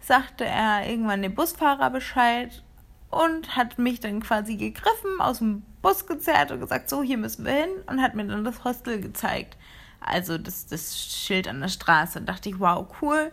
sagte 0.00 0.44
er 0.44 0.88
irgendwann 0.88 1.22
dem 1.22 1.34
Busfahrer 1.34 1.90
Bescheid 1.90 2.62
und 3.10 3.56
hat 3.56 3.78
mich 3.78 4.00
dann 4.00 4.20
quasi 4.20 4.56
gegriffen, 4.56 5.20
aus 5.20 5.38
dem 5.38 5.62
Bus 5.82 6.06
gezerrt 6.06 6.52
und 6.52 6.60
gesagt, 6.60 6.88
so, 6.88 7.02
hier 7.02 7.18
müssen 7.18 7.44
wir 7.44 7.52
hin 7.52 7.70
und 7.86 8.00
hat 8.00 8.14
mir 8.14 8.24
dann 8.26 8.44
das 8.44 8.64
Hostel 8.64 9.00
gezeigt. 9.00 9.56
Also 10.00 10.38
das, 10.38 10.66
das 10.66 10.98
Schild 10.98 11.48
an 11.48 11.60
der 11.60 11.68
Straße. 11.68 12.18
Und 12.18 12.28
dachte 12.28 12.48
ich, 12.48 12.58
wow, 12.58 12.86
cool. 13.02 13.32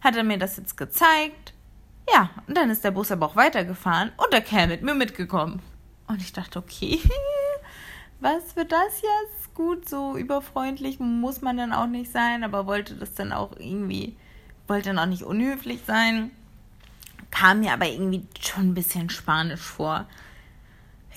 Hat 0.00 0.16
er 0.16 0.24
mir 0.24 0.38
das 0.38 0.56
jetzt 0.56 0.76
gezeigt. 0.76 1.52
Ja, 2.12 2.30
und 2.46 2.56
dann 2.56 2.70
ist 2.70 2.84
der 2.84 2.90
Bus 2.90 3.12
aber 3.12 3.26
auch 3.26 3.36
weitergefahren 3.36 4.12
und 4.16 4.32
der 4.32 4.40
Kerl 4.40 4.68
mit 4.68 4.82
mir 4.82 4.94
mitgekommen. 4.94 5.60
Und 6.06 6.22
ich 6.22 6.32
dachte, 6.32 6.58
okay, 6.58 7.00
was 8.20 8.56
wird 8.56 8.72
das 8.72 9.02
jetzt? 9.02 9.54
Gut, 9.54 9.88
so 9.88 10.16
überfreundlich 10.16 11.00
muss 11.00 11.42
man 11.42 11.56
dann 11.56 11.72
auch 11.72 11.86
nicht 11.86 12.12
sein, 12.12 12.44
aber 12.44 12.66
wollte 12.66 12.94
das 12.94 13.12
dann 13.12 13.32
auch 13.32 13.52
irgendwie, 13.58 14.16
wollte 14.66 14.90
dann 14.90 14.98
auch 14.98 15.06
nicht 15.06 15.24
unhöflich 15.24 15.80
sein. 15.86 16.30
Kam 17.30 17.60
mir 17.60 17.72
aber 17.72 17.86
irgendwie 17.86 18.26
schon 18.40 18.70
ein 18.70 18.74
bisschen 18.74 19.10
spanisch 19.10 19.60
vor. 19.60 20.06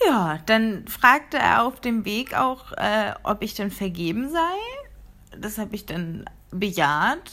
Ja, 0.06 0.40
dann 0.46 0.88
fragte 0.88 1.38
er 1.38 1.64
auf 1.64 1.80
dem 1.80 2.06
Weg 2.06 2.34
auch, 2.34 2.72
äh, 2.74 3.14
ob 3.24 3.44
ich 3.44 3.54
denn 3.54 3.72
vergeben 3.72 4.30
sei. 4.30 5.38
Das 5.38 5.58
habe 5.58 5.76
ich 5.76 5.86
dann 5.86 6.26
bejaht 6.50 7.32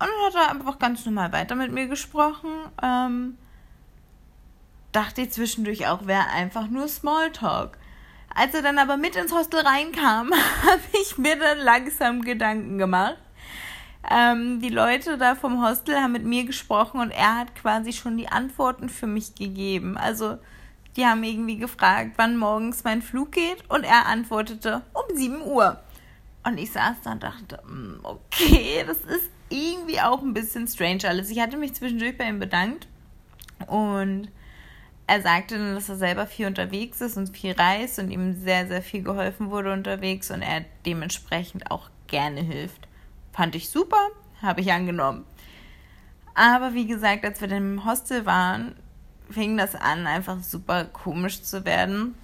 und 0.00 0.08
dann 0.08 0.26
hat 0.26 0.34
er 0.34 0.50
einfach 0.50 0.78
ganz 0.78 1.04
normal 1.04 1.32
weiter 1.32 1.54
mit 1.54 1.72
mir 1.72 1.86
gesprochen. 1.86 2.50
Ähm, 2.82 3.36
dachte 4.92 5.22
ich 5.22 5.32
zwischendurch 5.32 5.86
auch, 5.86 6.06
wäre 6.06 6.28
einfach 6.28 6.68
nur 6.68 6.88
Smalltalk. 6.88 7.78
Als 8.34 8.54
er 8.54 8.62
dann 8.62 8.78
aber 8.78 8.96
mit 8.96 9.16
ins 9.16 9.32
Hostel 9.32 9.60
reinkam, 9.60 10.32
habe 10.62 10.80
ich 11.00 11.18
mir 11.18 11.38
dann 11.38 11.58
langsam 11.58 12.22
Gedanken 12.22 12.78
gemacht. 12.78 13.18
Ähm, 14.10 14.60
die 14.60 14.68
Leute 14.68 15.18
da 15.18 15.34
vom 15.34 15.64
Hostel 15.64 15.96
haben 15.96 16.12
mit 16.12 16.24
mir 16.24 16.44
gesprochen 16.44 17.00
und 17.00 17.10
er 17.10 17.36
hat 17.36 17.54
quasi 17.54 17.92
schon 17.92 18.16
die 18.16 18.28
Antworten 18.28 18.88
für 18.88 19.06
mich 19.06 19.34
gegeben. 19.34 19.96
Also 19.96 20.38
die 20.96 21.06
haben 21.06 21.22
irgendwie 21.22 21.58
gefragt, 21.58 22.12
wann 22.16 22.36
morgens 22.36 22.84
mein 22.84 23.02
Flug 23.02 23.32
geht 23.32 23.62
und 23.68 23.84
er 23.84 24.06
antwortete 24.06 24.82
um 24.92 25.16
7 25.16 25.42
Uhr. 25.42 25.80
Und 26.44 26.58
ich 26.58 26.72
saß 26.72 26.96
da 27.04 27.12
und 27.12 27.22
dachte, 27.22 27.60
hm, 27.66 28.00
okay, 28.02 28.84
das 28.86 28.98
ist 28.98 29.30
irgendwie 29.50 30.00
auch 30.00 30.22
ein 30.22 30.34
bisschen 30.34 30.66
strange 30.66 31.06
alles. 31.06 31.30
Ich 31.30 31.40
hatte 31.40 31.56
mich 31.56 31.74
zwischendurch 31.74 32.16
bei 32.16 32.28
ihm 32.28 32.38
bedankt 32.38 32.88
und 33.66 34.28
er 35.06 35.22
sagte 35.22 35.56
dann, 35.56 35.74
dass 35.74 35.88
er 35.88 35.96
selber 35.96 36.26
viel 36.26 36.46
unterwegs 36.46 37.00
ist 37.00 37.16
und 37.16 37.36
viel 37.36 37.52
reist 37.52 37.98
und 37.98 38.10
ihm 38.10 38.40
sehr, 38.42 38.66
sehr 38.66 38.82
viel 38.82 39.02
geholfen 39.02 39.50
wurde 39.50 39.72
unterwegs 39.72 40.30
und 40.30 40.42
er 40.42 40.64
dementsprechend 40.84 41.70
auch 41.70 41.90
gerne 42.06 42.40
hilft. 42.40 42.87
Fand 43.38 43.54
ich 43.54 43.70
super, 43.70 44.08
habe 44.42 44.62
ich 44.62 44.72
angenommen. 44.72 45.24
Aber 46.34 46.74
wie 46.74 46.88
gesagt, 46.88 47.24
als 47.24 47.40
wir 47.40 47.48
im 47.52 47.84
Hostel 47.84 48.26
waren, 48.26 48.74
fing 49.30 49.56
das 49.56 49.76
an, 49.76 50.08
einfach 50.08 50.42
super 50.42 50.86
komisch 50.86 51.44
zu 51.44 51.64
werden. 51.64 52.16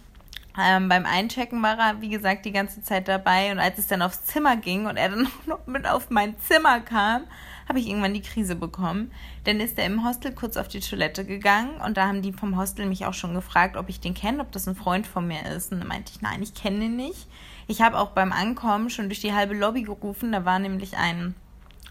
Ähm, 0.59 0.89
beim 0.89 1.07
Einchecken 1.07 1.63
war 1.63 1.79
er, 1.79 2.01
wie 2.01 2.09
gesagt, 2.09 2.45
die 2.47 2.51
ganze 2.51 2.83
Zeit 2.83 3.07
dabei. 3.07 3.53
Und 3.53 3.61
als 3.61 3.79
es 3.79 3.87
dann 3.87 4.03
aufs 4.03 4.25
Zimmer 4.25 4.57
ging 4.57 4.87
und 4.87 4.97
er 4.97 5.11
dann 5.11 5.29
noch 5.47 5.65
mit 5.69 5.87
auf 5.87 6.11
mein 6.11 6.37
Zimmer 6.41 6.81
kam, 6.81 7.23
habe 7.69 7.79
ich 7.79 7.89
irgendwann 7.89 8.15
die 8.15 8.23
Krise 8.23 8.55
bekommen. 8.55 9.11
Dann 9.45 9.61
ist 9.61 9.79
er 9.79 9.87
im 9.87 10.07
Hostel 10.07 10.33
kurz 10.33 10.57
auf 10.57 10.69
die 10.69 10.81
Toilette 10.81 11.25
gegangen 11.25 11.81
und 11.85 11.97
da 11.97 12.07
haben 12.07 12.23
die 12.23 12.33
vom 12.33 12.59
Hostel 12.59 12.87
mich 12.87 13.07
auch 13.07 13.15
schon 13.15 13.35
gefragt, 13.35 13.77
ob 13.77 13.89
ich 13.89 14.01
den 14.01 14.15
kenne, 14.15 14.41
ob 14.41 14.53
das 14.53 14.69
ein 14.69 14.77
Freund 14.77 15.07
von 15.07 15.27
mir 15.27 15.45
ist. 15.47 15.73
Und 15.73 15.81
dann 15.81 15.89
meinte 15.89 16.13
ich, 16.15 16.23
nein, 16.23 16.43
ich 16.43 16.55
kenne 16.55 16.85
ihn 16.85 16.97
nicht. 16.97 17.27
Ich 17.67 17.81
habe 17.81 17.99
auch 17.99 18.11
beim 18.11 18.33
Ankommen 18.33 18.91
schon 18.91 19.09
durch 19.09 19.21
die 19.21 19.33
halbe 19.33 19.55
Lobby 19.55 19.83
gerufen. 19.83 20.33
Da 20.33 20.45
war 20.45 20.59
nämlich 20.59 20.97
ein 20.97 21.35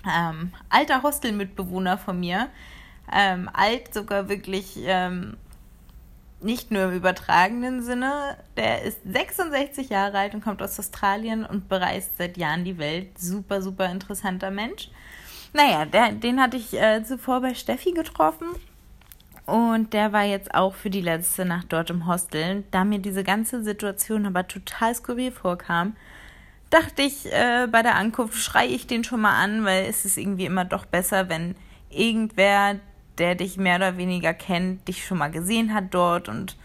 ähm, 0.08 0.51
alter 0.70 1.03
Hostelmitbewohner 1.03 1.98
von 1.98 2.20
mir. 2.20 2.50
Ähm, 3.12 3.50
alt 3.53 3.94
sogar 3.94 4.30
wirklich 4.30 4.77
ähm, 4.84 5.38
nicht 6.44 6.72
nur 6.72 6.84
im 6.84 6.94
übertragenen 6.94 7.82
Sinne. 7.82 8.38
Der 8.58 8.84
ist 8.84 9.00
66 9.06 9.89
Jahre 9.89 10.20
alt 10.20 10.34
und 10.34 10.44
kommt 10.44 10.62
aus 10.62 10.80
Australien 10.80 11.46
und 11.46 11.70
bereist 11.70 12.18
seit 12.18 12.38
Jahren 12.38 12.65
die 12.65 12.77
Welt. 12.77 13.18
Super, 13.18 13.62
super 13.62 13.89
interessanter 13.89 14.51
Mensch. 14.51 14.89
Naja, 15.54 15.86
der, 15.86 16.12
den 16.12 16.42
hatte 16.42 16.58
ich 16.58 16.74
äh, 16.74 17.04
zuvor 17.04 17.42
bei 17.42 17.54
Steffi 17.54 17.92
getroffen. 17.92 18.48
Und 19.46 19.94
der 19.94 20.14
war 20.14 20.24
jetzt 20.24 20.54
auch 20.54 20.74
für 20.74 20.90
die 20.90 21.02
letzte 21.02 21.46
Nacht 21.46 21.72
dort 21.74 21.90
im 21.90 22.08
Hostel. 22.08 22.64
Da 22.72 22.84
mir 22.84 23.00
diese 23.00 23.24
ganze 23.24 23.64
Situation 23.64 24.26
aber 24.26 24.48
total 24.48 24.96
skurril 24.96 25.32
vorkam, 25.32 25.96
dachte 26.70 27.04
ich 27.04 27.32
äh, 27.32 27.68
bei 27.70 27.84
der 27.84 27.96
Ankunft, 27.96 28.38
schreie 28.38 28.70
ich 28.70 28.88
den 28.88 29.04
schon 29.04 29.22
mal 29.22 29.36
an, 29.42 29.64
weil 29.66 29.86
es 29.86 30.06
ist 30.06 30.18
irgendwie 30.18 30.46
immer 30.46 30.66
doch 30.66 30.86
besser, 30.86 31.30
wenn 31.30 31.56
irgendwer, 31.90 32.80
der 33.18 33.36
dich 33.36 33.58
mehr 33.58 33.76
oder 33.76 33.98
weniger 33.98 34.34
kennt, 34.34 34.88
dich 34.88 35.06
schon 35.06 35.20
mal 35.20 35.30
gesehen 35.30 35.74
hat 35.74 35.86
dort 35.92 36.30
und 36.30 36.56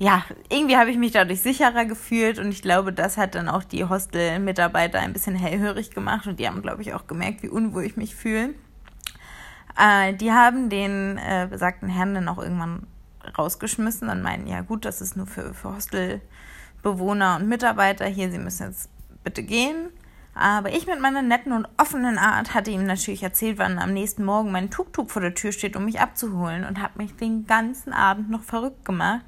ja, 0.00 0.24
irgendwie 0.48 0.78
habe 0.78 0.90
ich 0.90 0.96
mich 0.96 1.12
dadurch 1.12 1.42
sicherer 1.42 1.84
gefühlt 1.84 2.38
und 2.38 2.48
ich 2.48 2.62
glaube, 2.62 2.90
das 2.90 3.18
hat 3.18 3.34
dann 3.34 3.50
auch 3.50 3.62
die 3.62 3.84
Hostel-Mitarbeiter 3.84 4.98
ein 4.98 5.12
bisschen 5.12 5.34
hellhörig 5.36 5.90
gemacht 5.90 6.26
und 6.26 6.40
die 6.40 6.48
haben, 6.48 6.62
glaube 6.62 6.80
ich, 6.80 6.94
auch 6.94 7.06
gemerkt, 7.06 7.42
wie 7.42 7.50
unwohl 7.50 7.84
ich 7.84 7.98
mich 7.98 8.14
fühle. 8.14 8.54
Äh, 9.78 10.14
die 10.14 10.32
haben 10.32 10.70
den 10.70 11.18
äh, 11.18 11.46
besagten 11.50 11.90
Herrn 11.90 12.14
dann 12.14 12.28
auch 12.28 12.38
irgendwann 12.38 12.86
rausgeschmissen 13.36 14.08
und 14.08 14.22
meinen, 14.22 14.46
ja 14.46 14.62
gut, 14.62 14.86
das 14.86 15.02
ist 15.02 15.18
nur 15.18 15.26
für, 15.26 15.52
für 15.52 15.76
Hostelbewohner 15.76 17.36
und 17.38 17.50
Mitarbeiter 17.50 18.06
hier, 18.06 18.30
sie 18.30 18.38
müssen 18.38 18.68
jetzt 18.68 18.88
bitte 19.22 19.42
gehen. 19.42 19.90
Aber 20.32 20.72
ich 20.72 20.86
mit 20.86 21.02
meiner 21.02 21.20
netten 21.20 21.52
und 21.52 21.68
offenen 21.76 22.16
Art 22.16 22.54
hatte 22.54 22.70
ihm 22.70 22.86
natürlich 22.86 23.22
erzählt, 23.22 23.58
wann 23.58 23.78
am 23.78 23.92
nächsten 23.92 24.24
Morgen 24.24 24.50
mein 24.50 24.70
Tuk-Tuk 24.70 25.10
vor 25.10 25.20
der 25.20 25.34
Tür 25.34 25.52
steht, 25.52 25.76
um 25.76 25.84
mich 25.84 26.00
abzuholen 26.00 26.64
und 26.64 26.80
habe 26.80 26.96
mich 26.96 27.14
den 27.16 27.46
ganzen 27.46 27.92
Abend 27.92 28.30
noch 28.30 28.42
verrückt 28.42 28.86
gemacht, 28.86 29.26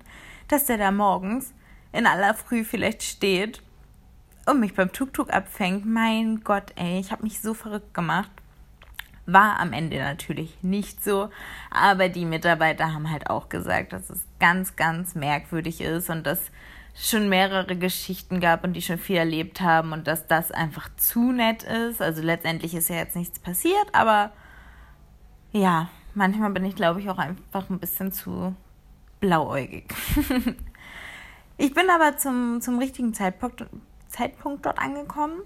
dass 0.48 0.66
der 0.66 0.78
da 0.78 0.90
morgens 0.90 1.52
in 1.92 2.06
aller 2.06 2.34
Früh 2.34 2.64
vielleicht 2.64 3.02
steht 3.02 3.62
und 4.46 4.60
mich 4.60 4.74
beim 4.74 4.92
Tuk-Tuk 4.92 5.32
abfängt. 5.32 5.86
Mein 5.86 6.42
Gott, 6.42 6.72
ey, 6.76 6.98
ich 6.98 7.12
habe 7.12 7.22
mich 7.22 7.40
so 7.40 7.54
verrückt 7.54 7.94
gemacht. 7.94 8.30
War 9.24 9.60
am 9.60 9.72
Ende 9.72 9.98
natürlich 9.98 10.62
nicht 10.62 11.04
so, 11.04 11.30
aber 11.70 12.08
die 12.08 12.24
Mitarbeiter 12.24 12.92
haben 12.92 13.08
halt 13.08 13.30
auch 13.30 13.48
gesagt, 13.48 13.92
dass 13.92 14.10
es 14.10 14.26
ganz, 14.40 14.74
ganz 14.74 15.14
merkwürdig 15.14 15.80
ist 15.80 16.10
und 16.10 16.26
dass 16.26 16.50
schon 16.94 17.28
mehrere 17.28 17.76
Geschichten 17.76 18.40
gab 18.40 18.64
und 18.64 18.74
die 18.74 18.82
schon 18.82 18.98
viel 18.98 19.16
erlebt 19.16 19.60
haben 19.60 19.92
und 19.92 20.06
dass 20.06 20.26
das 20.26 20.50
einfach 20.50 20.88
zu 20.96 21.30
nett 21.30 21.62
ist. 21.62 22.02
Also 22.02 22.20
letztendlich 22.20 22.74
ist 22.74 22.88
ja 22.88 22.96
jetzt 22.96 23.16
nichts 23.16 23.38
passiert, 23.38 23.86
aber 23.92 24.32
ja, 25.52 25.88
manchmal 26.14 26.50
bin 26.50 26.64
ich, 26.64 26.74
glaube 26.74 27.00
ich, 27.00 27.08
auch 27.08 27.18
einfach 27.18 27.70
ein 27.70 27.78
bisschen 27.78 28.10
zu 28.10 28.54
blauäugig. 29.22 29.84
ich 31.56 31.72
bin 31.72 31.88
aber 31.88 32.18
zum, 32.18 32.60
zum 32.60 32.78
richtigen 32.78 33.14
Zeitpunkt, 33.14 33.64
Zeitpunkt 34.08 34.66
dort 34.66 34.78
angekommen. 34.78 35.40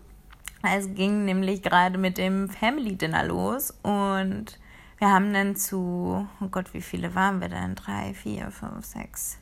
Es 0.63 0.93
ging 0.95 1.25
nämlich 1.25 1.63
gerade 1.63 1.99
mit 1.99 2.19
dem 2.19 2.49
Family 2.49 2.97
Dinner 2.97 3.25
los 3.25 3.73
und 3.83 4.59
wir 4.99 5.09
haben 5.11 5.33
dann 5.33 5.55
zu, 5.55 6.27
oh 6.41 6.49
Gott, 6.49 6.73
wie 6.73 6.81
viele 6.81 7.15
waren 7.15 7.41
wir 7.41 7.49
denn? 7.49 7.75
Drei, 7.75 8.15
vier, 8.15 8.51
fünf, 8.51 8.85
sechs, 8.87 9.39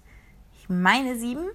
ich 0.58 0.68
meine 0.68 1.16
sieben. 1.16 1.46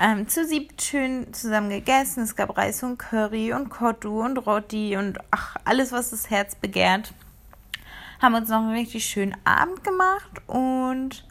Ähm, 0.00 0.28
zu 0.28 0.46
siebt 0.46 0.82
schön 0.82 1.32
zusammen 1.32 1.70
gegessen. 1.70 2.22
Es 2.22 2.36
gab 2.36 2.56
Reis 2.56 2.82
und 2.82 2.98
Curry 2.98 3.54
und 3.54 3.70
Kottu 3.70 4.22
und 4.22 4.36
Rotti 4.38 4.96
und 4.96 5.18
ach, 5.30 5.56
alles, 5.64 5.90
was 5.90 6.10
das 6.10 6.28
Herz 6.28 6.54
begehrt. 6.54 7.14
Haben 8.20 8.34
uns 8.34 8.50
noch 8.50 8.58
einen 8.58 8.72
richtig 8.76 9.06
schönen 9.06 9.34
Abend 9.44 9.82
gemacht 9.82 10.42
und 10.46 11.24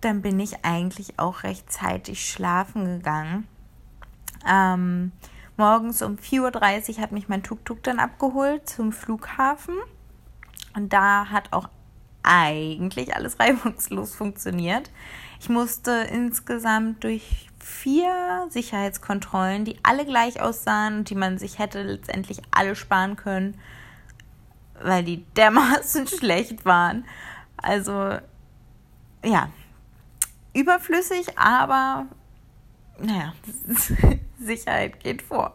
dann 0.00 0.22
bin 0.22 0.40
ich 0.40 0.64
eigentlich 0.64 1.18
auch 1.18 1.42
rechtzeitig 1.42 2.30
schlafen 2.30 2.84
gegangen. 2.84 3.46
Ähm, 4.48 5.12
morgens 5.56 6.02
um 6.02 6.16
4.30 6.16 6.96
Uhr 6.96 7.02
hat 7.02 7.12
mich 7.12 7.28
mein 7.28 7.42
Tuk-Tuk 7.42 7.82
dann 7.82 7.98
abgeholt 7.98 8.68
zum 8.68 8.92
Flughafen. 8.92 9.76
Und 10.74 10.92
da 10.92 11.26
hat 11.30 11.52
auch 11.52 11.68
eigentlich 12.22 13.14
alles 13.14 13.38
reibungslos 13.40 14.14
funktioniert. 14.14 14.90
Ich 15.40 15.48
musste 15.48 15.90
insgesamt 16.10 17.04
durch 17.04 17.48
vier 17.58 18.46
Sicherheitskontrollen, 18.50 19.64
die 19.64 19.78
alle 19.82 20.04
gleich 20.04 20.40
aussahen 20.40 20.98
und 20.98 21.10
die 21.10 21.14
man 21.14 21.38
sich 21.38 21.58
hätte 21.58 21.82
letztendlich 21.82 22.40
alle 22.50 22.74
sparen 22.74 23.16
können, 23.16 23.58
weil 24.82 25.04
die 25.04 25.24
dermaßen 25.36 26.06
schlecht 26.06 26.64
waren. 26.64 27.04
Also 27.56 28.18
ja, 29.22 29.50
überflüssig, 30.54 31.38
aber 31.38 32.06
naja, 32.98 33.32
Sicherheit 34.38 35.00
geht 35.00 35.22
vor. 35.22 35.54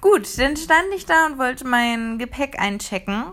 Gut, 0.00 0.38
dann 0.38 0.56
stand 0.56 0.86
ich 0.94 1.06
da 1.06 1.26
und 1.26 1.38
wollte 1.38 1.66
mein 1.66 2.18
Gepäck 2.18 2.60
einchecken. 2.60 3.24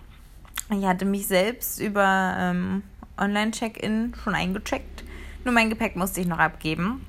Ich 0.70 0.86
hatte 0.86 1.06
mich 1.06 1.28
selbst 1.28 1.80
über 1.80 2.36
ähm, 2.40 2.84
Online-Check-In 3.18 4.16
schon 4.24 4.34
eingecheckt. 4.34 5.04
Nur 5.44 5.54
mein 5.54 5.70
Gepäck 5.70 5.96
musste 5.96 6.22
ich 6.22 6.28
noch 6.28 6.40
abgeben. 6.40 7.06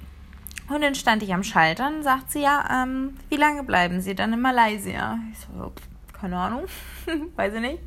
Und 0.68 0.82
dann 0.82 0.94
stand 0.94 1.22
ich 1.22 1.32
am 1.32 1.44
Schalter 1.44 1.88
und 1.88 2.02
sagt 2.02 2.30
sie, 2.30 2.40
ja, 2.40 2.82
ähm, 2.82 3.16
wie 3.28 3.36
lange 3.36 3.64
bleiben 3.64 4.00
Sie 4.00 4.14
dann 4.14 4.32
in 4.32 4.40
Malaysia? 4.40 5.18
Ich 5.30 5.38
so, 5.38 5.72
keine 6.18 6.38
Ahnung, 6.38 6.64
weiß 7.36 7.54
ich 7.54 7.60
nicht. 7.60 7.82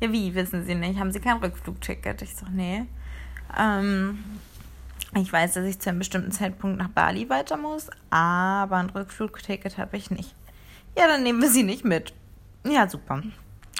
Ja, 0.00 0.12
wie, 0.12 0.34
wissen 0.34 0.64
Sie 0.64 0.74
nicht? 0.74 0.98
Haben 0.98 1.12
Sie 1.12 1.20
kein 1.20 1.38
Rückflugticket? 1.38 2.22
Ich 2.22 2.36
so, 2.36 2.46
nee. 2.50 2.86
Ähm, 3.58 4.24
ich 5.14 5.32
weiß, 5.32 5.54
dass 5.54 5.66
ich 5.66 5.78
zu 5.78 5.90
einem 5.90 5.98
bestimmten 5.98 6.32
Zeitpunkt 6.32 6.78
nach 6.78 6.88
Bali 6.88 7.28
weiter 7.28 7.56
muss, 7.56 7.90
aber 8.10 8.76
ein 8.76 8.90
Rückflugticket 8.90 9.76
habe 9.76 9.96
ich 9.96 10.10
nicht. 10.10 10.34
Ja, 10.96 11.06
dann 11.06 11.22
nehmen 11.22 11.42
wir 11.42 11.50
sie 11.50 11.62
nicht 11.62 11.84
mit. 11.84 12.14
Ja, 12.64 12.88
super. 12.88 13.22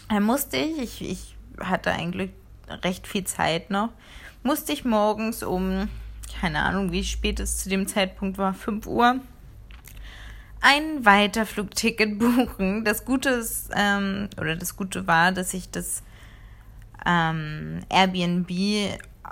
Dann 0.09 0.23
musste 0.25 0.59
ich, 0.59 0.79
ich, 0.79 1.03
ich 1.03 1.37
hatte 1.61 1.91
eigentlich 1.93 2.31
recht 2.69 3.07
viel 3.07 3.25
Zeit 3.25 3.71
noch, 3.71 3.91
musste 4.43 4.73
ich 4.73 4.85
morgens 4.85 5.43
um, 5.43 5.89
keine 6.41 6.61
Ahnung, 6.61 6.93
wie 6.93 7.05
spät 7.05 7.41
es 7.41 7.59
zu 7.59 7.69
dem 7.69 7.87
Zeitpunkt 7.87 8.37
war, 8.39 8.53
5 8.53 8.87
Uhr, 8.87 9.21
ein 10.61 11.05
Weiterflugticket 11.05 12.19
buchen. 12.19 12.85
Das 12.85 13.05
Gute 13.05 13.31
ist, 13.31 13.71
ähm, 13.75 14.29
oder 14.39 14.57
das 14.57 14.77
Gute 14.77 15.07
war, 15.07 15.33
dass 15.33 15.55
ich 15.55 15.71
das 15.71 16.03
ähm, 17.07 17.81
Airbnb 17.89 18.51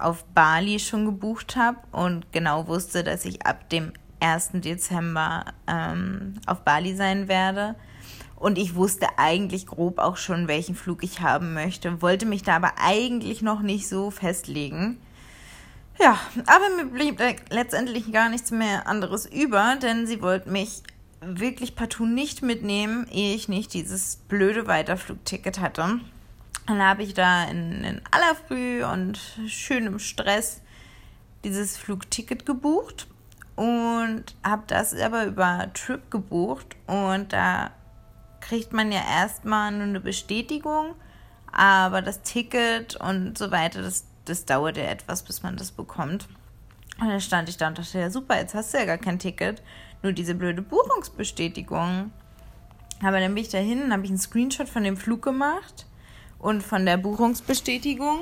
auf 0.03 0.25
Bali 0.35 0.79
schon 0.79 1.05
gebucht 1.05 1.57
habe 1.57 1.79
und 1.93 2.33
genau 2.33 2.67
wusste, 2.67 3.05
dass 3.05 3.25
ich 3.25 3.47
ab 3.47 3.69
dem 3.71 3.93
1. 4.21 4.51
Dezember 4.55 5.45
ähm, 5.67 6.35
auf 6.47 6.63
Bali 6.63 6.95
sein 6.95 7.29
werde. 7.29 7.75
Und 8.37 8.57
ich 8.57 8.75
wusste 8.75 9.07
eigentlich 9.19 9.67
grob 9.67 9.99
auch 9.99 10.17
schon, 10.17 10.49
welchen 10.49 10.75
Flug 10.75 11.05
ich 11.05 11.21
haben 11.21 11.53
möchte, 11.53 12.01
wollte 12.01 12.25
mich 12.25 12.43
da 12.43 12.57
aber 12.57 12.73
eigentlich 12.79 13.43
noch 13.43 13.61
nicht 13.61 13.87
so 13.87 14.11
festlegen. 14.11 14.99
Ja, 16.01 16.19
aber 16.47 16.65
mir 16.77 16.87
blieb 16.87 17.21
letztendlich 17.51 18.11
gar 18.11 18.31
nichts 18.31 18.51
mehr 18.51 18.87
anderes 18.87 19.27
über, 19.27 19.77
denn 19.77 20.07
sie 20.07 20.23
wollten 20.23 20.53
mich 20.53 20.83
wirklich 21.21 21.77
partout 21.77 22.07
nicht 22.07 22.41
mitnehmen, 22.41 23.07
ehe 23.13 23.35
ich 23.35 23.49
nicht 23.49 23.75
dieses 23.75 24.17
blöde 24.17 24.67
Weiterflugticket 24.67 25.61
hatte. 25.61 26.01
Dann 26.71 26.85
habe 26.85 27.03
ich 27.03 27.15
da 27.15 27.47
in, 27.47 27.83
in 27.83 28.01
aller 28.13 28.37
Früh 28.47 28.85
und 28.85 29.19
schönem 29.49 29.99
Stress 29.99 30.63
dieses 31.43 31.77
Flugticket 31.77 32.47
gebucht 32.47 33.09
und 33.57 34.37
habe 34.45 34.63
das 34.69 34.95
aber 34.95 35.25
über 35.25 35.69
Trip 35.75 36.09
gebucht 36.13 36.77
und 36.87 37.33
da 37.33 37.73
kriegt 38.41 38.73
man 38.73 38.93
ja 38.93 39.01
erstmal 39.01 39.73
nur 39.73 39.83
eine 39.83 39.99
Bestätigung, 39.99 40.95
aber 41.51 42.03
das 42.03 42.23
Ticket 42.23 42.95
und 42.95 43.37
so 43.37 43.51
weiter, 43.51 43.83
das, 43.83 44.07
das 44.25 44.45
dauert 44.45 44.77
ja 44.77 44.85
etwas, 44.85 45.25
bis 45.25 45.43
man 45.43 45.57
das 45.57 45.73
bekommt. 45.73 46.29
Und 47.01 47.09
dann 47.09 47.21
stand 47.21 47.49
ich 47.49 47.57
da 47.57 47.67
und 47.67 47.79
dachte, 47.79 47.99
ja 47.99 48.11
super, 48.11 48.37
jetzt 48.37 48.55
hast 48.55 48.73
du 48.73 48.79
ja 48.79 48.85
gar 48.85 48.99
kein 48.99 49.19
Ticket, 49.19 49.61
nur 50.05 50.13
diese 50.13 50.37
blöde 50.37 50.63
Buchungsbestätigung. 50.63 52.13
Aber 53.03 53.19
dann 53.19 53.35
bin 53.35 53.43
ich 53.43 53.51
dahin 53.51 53.83
und 53.83 53.93
habe 53.93 54.05
ich 54.05 54.11
einen 54.11 54.19
Screenshot 54.19 54.69
von 54.69 54.85
dem 54.85 54.97
Flug 54.97 55.23
gemacht 55.23 55.87
und 56.41 56.63
von 56.63 56.87
der 56.87 56.97
Buchungsbestätigung. 56.97 58.21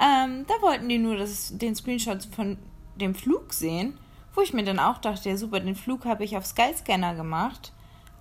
Ähm, 0.00 0.46
da 0.46 0.54
wollten 0.62 0.88
die 0.88 0.98
nur 0.98 1.16
das, 1.16 1.56
den 1.56 1.74
Screenshot 1.74 2.24
von 2.24 2.56
dem 2.96 3.14
Flug 3.14 3.52
sehen, 3.52 3.98
wo 4.34 4.40
ich 4.40 4.52
mir 4.52 4.64
dann 4.64 4.78
auch 4.78 4.98
dachte, 4.98 5.28
ja 5.28 5.36
super, 5.36 5.60
den 5.60 5.76
Flug 5.76 6.04
habe 6.04 6.24
ich 6.24 6.36
auf 6.36 6.46
Skyscanner 6.46 7.14
gemacht. 7.14 7.72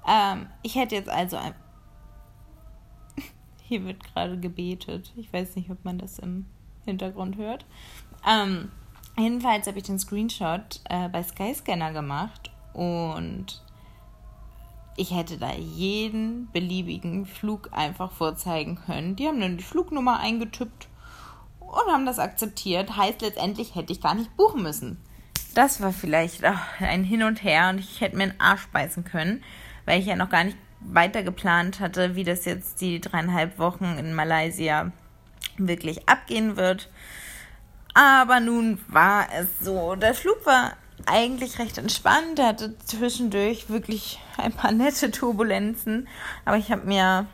Ähm, 0.07 0.47
ich 0.61 0.75
hätte 0.75 0.95
jetzt 0.95 1.09
also 1.09 1.37
ein... 1.37 1.53
Hier 3.63 3.85
wird 3.85 4.03
gerade 4.03 4.37
gebetet. 4.37 5.13
Ich 5.15 5.31
weiß 5.31 5.55
nicht, 5.55 5.69
ob 5.69 5.83
man 5.85 5.97
das 5.97 6.19
im 6.19 6.45
Hintergrund 6.85 7.37
hört. 7.37 7.65
Ähm, 8.27 8.71
jedenfalls 9.17 9.67
habe 9.67 9.77
ich 9.77 9.85
den 9.85 9.99
Screenshot 9.99 10.81
äh, 10.89 11.07
bei 11.07 11.23
Skyscanner 11.23 11.93
gemacht 11.93 12.51
und 12.73 13.61
ich 14.97 15.15
hätte 15.15 15.37
da 15.37 15.53
jeden 15.53 16.51
beliebigen 16.51 17.25
Flug 17.25 17.69
einfach 17.71 18.11
vorzeigen 18.11 18.79
können. 18.85 19.15
Die 19.15 19.27
haben 19.27 19.39
dann 19.39 19.57
die 19.57 19.63
Flugnummer 19.63 20.19
eingetippt 20.19 20.89
und 21.59 21.91
haben 21.91 22.05
das 22.05 22.19
akzeptiert. 22.19 22.97
Heißt, 22.97 23.21
letztendlich 23.21 23.75
hätte 23.75 23.93
ich 23.93 24.01
gar 24.01 24.15
nicht 24.15 24.35
buchen 24.35 24.63
müssen. 24.63 24.97
Das 25.55 25.81
war 25.81 25.93
vielleicht 25.93 26.43
ein 26.79 27.03
Hin 27.03 27.23
und 27.23 27.43
Her 27.43 27.69
und 27.69 27.79
ich 27.79 28.01
hätte 28.01 28.17
mir 28.17 28.23
einen 28.23 28.39
Arsch 28.39 28.67
beißen 28.67 29.03
können, 29.03 29.43
weil 29.85 29.99
ich 29.99 30.05
ja 30.05 30.15
noch 30.15 30.29
gar 30.29 30.43
nicht 30.43 30.57
weiter 30.81 31.23
geplant 31.23 31.79
hatte, 31.79 32.15
wie 32.15 32.23
das 32.23 32.45
jetzt 32.45 32.81
die 32.81 33.01
dreieinhalb 33.01 33.57
Wochen 33.59 33.97
in 33.97 34.13
Malaysia 34.13 34.91
wirklich 35.57 36.07
abgehen 36.07 36.55
wird. 36.55 36.89
Aber 37.93 38.39
nun 38.39 38.79
war 38.87 39.27
es 39.33 39.47
so. 39.59 39.95
Der 39.95 40.13
Flug 40.13 40.45
war 40.45 40.73
eigentlich 41.05 41.59
recht 41.59 41.77
entspannt. 41.77 42.39
Er 42.39 42.47
hatte 42.47 42.77
zwischendurch 42.79 43.69
wirklich 43.69 44.19
ein 44.37 44.53
paar 44.53 44.71
nette 44.71 45.11
Turbulenzen. 45.11 46.07
Aber 46.45 46.57
ich 46.57 46.71
habe 46.71 46.85
mir 46.85 47.27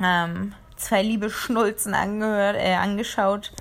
ähm, 0.00 0.54
zwei 0.76 1.02
liebe 1.02 1.30
Schnulzen 1.30 1.94
angehört, 1.94 2.56
äh, 2.58 2.74
angeschaut 2.74 3.52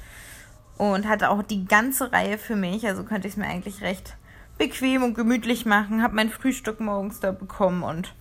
und 0.77 1.08
hatte 1.08 1.30
auch 1.30 1.43
die 1.43 1.65
ganze 1.65 2.12
Reihe 2.12 2.38
für 2.38 2.56
mich. 2.56 2.86
Also 2.88 3.03
könnte 3.03 3.27
ich 3.27 3.34
es 3.34 3.38
mir 3.38 3.47
eigentlich 3.47 3.82
recht 3.82 4.15
bequem 4.58 5.03
und 5.03 5.13
gemütlich 5.13 5.65
machen. 5.65 6.01
Habe 6.03 6.15
mein 6.15 6.30
Frühstück 6.30 6.80
morgens 6.80 7.19
da 7.19 7.32
bekommen 7.32 7.84
und 7.84 8.13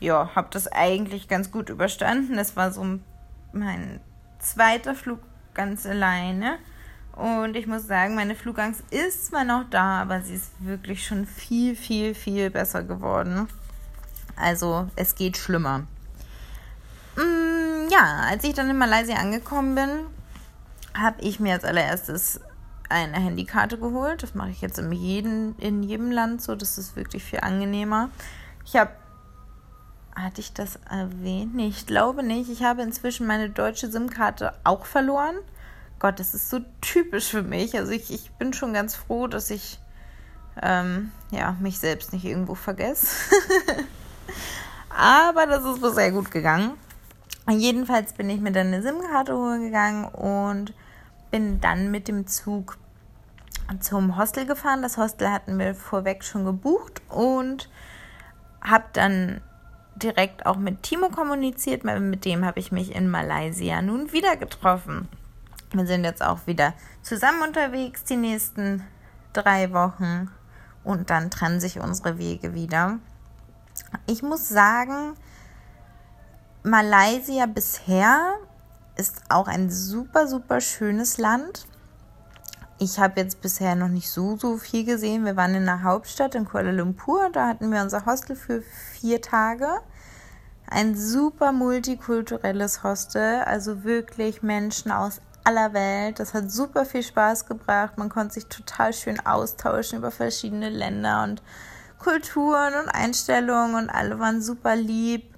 ja, 0.00 0.30
habe 0.34 0.48
das 0.50 0.70
eigentlich 0.70 1.28
ganz 1.28 1.50
gut 1.50 1.70
überstanden. 1.70 2.36
Das 2.36 2.56
war 2.56 2.72
so 2.72 2.98
mein 3.52 4.00
zweiter 4.38 4.94
Flug 4.94 5.20
ganz 5.54 5.86
alleine. 5.86 6.58
Und 7.16 7.54
ich 7.54 7.66
muss 7.66 7.86
sagen, 7.86 8.14
meine 8.16 8.34
Flugangst 8.34 8.82
ist 8.90 9.26
zwar 9.26 9.44
noch 9.44 9.64
da, 9.70 10.02
aber 10.02 10.20
sie 10.22 10.34
ist 10.34 10.50
wirklich 10.58 11.06
schon 11.06 11.26
viel, 11.26 11.76
viel, 11.76 12.14
viel 12.14 12.50
besser 12.50 12.82
geworden. 12.82 13.48
Also 14.36 14.88
es 14.96 15.14
geht 15.14 15.36
schlimmer. 15.36 15.80
Mm, 17.16 17.88
ja, 17.90 18.24
als 18.28 18.42
ich 18.42 18.54
dann 18.54 18.68
in 18.68 18.78
Malaysia 18.78 19.16
angekommen 19.16 19.76
bin, 19.76 19.90
habe 20.98 21.20
ich 21.20 21.38
mir 21.38 21.54
als 21.54 21.64
allererstes 21.64 22.40
eine 22.88 23.16
Handykarte 23.16 23.78
geholt. 23.78 24.22
Das 24.24 24.34
mache 24.34 24.50
ich 24.50 24.60
jetzt 24.60 24.78
in 24.78 24.90
jedem, 24.90 25.54
in 25.58 25.84
jedem 25.84 26.10
Land 26.10 26.42
so. 26.42 26.56
Das 26.56 26.78
ist 26.78 26.96
wirklich 26.96 27.22
viel 27.22 27.40
angenehmer. 27.40 28.10
Ich 28.64 28.76
habe 28.76 28.90
hatte 30.16 30.40
ich 30.40 30.52
das 30.52 30.78
erwähnt? 30.88 31.56
Nee, 31.56 31.66
ich 31.66 31.86
glaube 31.86 32.22
nicht. 32.22 32.48
Ich 32.48 32.62
habe 32.62 32.82
inzwischen 32.82 33.26
meine 33.26 33.50
deutsche 33.50 33.90
SIM-Karte 33.90 34.52
auch 34.62 34.86
verloren. 34.86 35.34
Gott, 35.98 36.18
das 36.20 36.34
ist 36.34 36.50
so 36.50 36.60
typisch 36.80 37.28
für 37.28 37.42
mich. 37.42 37.76
Also 37.76 37.92
ich, 37.92 38.12
ich 38.12 38.30
bin 38.32 38.52
schon 38.52 38.72
ganz 38.72 38.94
froh, 38.94 39.26
dass 39.26 39.50
ich 39.50 39.78
ähm, 40.62 41.12
ja, 41.30 41.56
mich 41.60 41.78
selbst 41.78 42.12
nicht 42.12 42.24
irgendwo 42.24 42.54
vergesse. 42.54 43.06
Aber 44.88 45.46
das 45.46 45.64
ist 45.64 45.94
sehr 45.94 46.12
gut 46.12 46.30
gegangen. 46.30 46.72
Jedenfalls 47.48 48.14
bin 48.14 48.30
ich 48.30 48.40
mir 48.40 48.52
dann 48.52 48.68
eine 48.68 48.82
SIM-Karte 48.82 49.36
holen 49.36 49.62
gegangen 49.64 50.04
und 50.06 50.72
bin 51.30 51.60
dann 51.60 51.90
mit 51.90 52.08
dem 52.08 52.26
Zug 52.26 52.78
zum 53.80 54.16
Hostel 54.16 54.46
gefahren. 54.46 54.82
Das 54.82 54.96
Hostel 54.96 55.30
hatten 55.30 55.58
wir 55.58 55.74
vorweg 55.74 56.24
schon 56.24 56.44
gebucht 56.44 57.02
und 57.08 57.68
habe 58.62 58.84
dann 58.92 59.40
direkt 59.96 60.46
auch 60.46 60.56
mit 60.56 60.82
Timo 60.82 61.08
kommuniziert, 61.08 61.84
mit 61.84 62.24
dem 62.24 62.44
habe 62.44 62.60
ich 62.60 62.72
mich 62.72 62.94
in 62.94 63.08
Malaysia 63.08 63.82
nun 63.82 64.12
wieder 64.12 64.36
getroffen. 64.36 65.08
Wir 65.74 65.86
sind 65.86 66.04
jetzt 66.04 66.22
auch 66.22 66.46
wieder 66.46 66.72
zusammen 67.02 67.42
unterwegs 67.42 68.04
die 68.04 68.16
nächsten 68.16 68.84
drei 69.32 69.72
Wochen 69.72 70.30
und 70.84 71.10
dann 71.10 71.30
trennen 71.30 71.58
sich 71.58 71.80
unsere 71.80 72.16
Wege 72.18 72.54
wieder. 72.54 72.98
Ich 74.06 74.22
muss 74.22 74.48
sagen, 74.48 75.14
Malaysia 76.62 77.46
bisher 77.46 78.36
ist 78.96 79.22
auch 79.28 79.48
ein 79.48 79.68
super, 79.68 80.28
super 80.28 80.60
schönes 80.60 81.18
Land. 81.18 81.66
Ich 82.78 83.00
habe 83.00 83.20
jetzt 83.20 83.40
bisher 83.40 83.74
noch 83.74 83.88
nicht 83.88 84.10
so, 84.10 84.36
so 84.36 84.56
viel 84.56 84.84
gesehen. 84.84 85.24
Wir 85.24 85.36
waren 85.36 85.54
in 85.54 85.64
der 85.64 85.82
Hauptstadt 85.82 86.34
in 86.34 86.44
Kuala 86.44 86.70
Lumpur. 86.70 87.30
Da 87.32 87.48
hatten 87.48 87.72
wir 87.72 87.82
unser 87.82 88.06
Hostel 88.06 88.36
für 88.36 88.62
vier 88.62 89.20
Tage. 89.20 89.68
Ein 90.68 90.96
super 90.96 91.52
multikulturelles 91.52 92.82
Hostel, 92.82 93.42
also 93.42 93.84
wirklich 93.84 94.42
Menschen 94.42 94.90
aus 94.90 95.20
aller 95.44 95.72
Welt. 95.72 96.18
Das 96.18 96.34
hat 96.34 96.50
super 96.50 96.84
viel 96.84 97.02
Spaß 97.02 97.46
gebracht. 97.46 97.98
Man 97.98 98.08
konnte 98.08 98.34
sich 98.34 98.46
total 98.46 98.92
schön 98.92 99.24
austauschen 99.24 99.98
über 99.98 100.10
verschiedene 100.10 100.70
Länder 100.70 101.22
und 101.22 101.42
Kulturen 101.98 102.74
und 102.74 102.88
Einstellungen 102.88 103.76
und 103.76 103.90
alle 103.90 104.18
waren 104.18 104.42
super 104.42 104.76
lieb. 104.76 105.34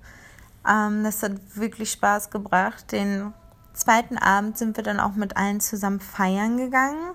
Ähm, 0.68 1.04
das 1.04 1.22
hat 1.22 1.32
wirklich 1.54 1.92
Spaß 1.92 2.30
gebracht. 2.30 2.92
Den 2.92 3.32
zweiten 3.72 4.18
Abend 4.18 4.58
sind 4.58 4.76
wir 4.76 4.84
dann 4.84 5.00
auch 5.00 5.14
mit 5.14 5.36
allen 5.36 5.60
zusammen 5.60 6.00
feiern 6.00 6.56
gegangen. 6.56 7.12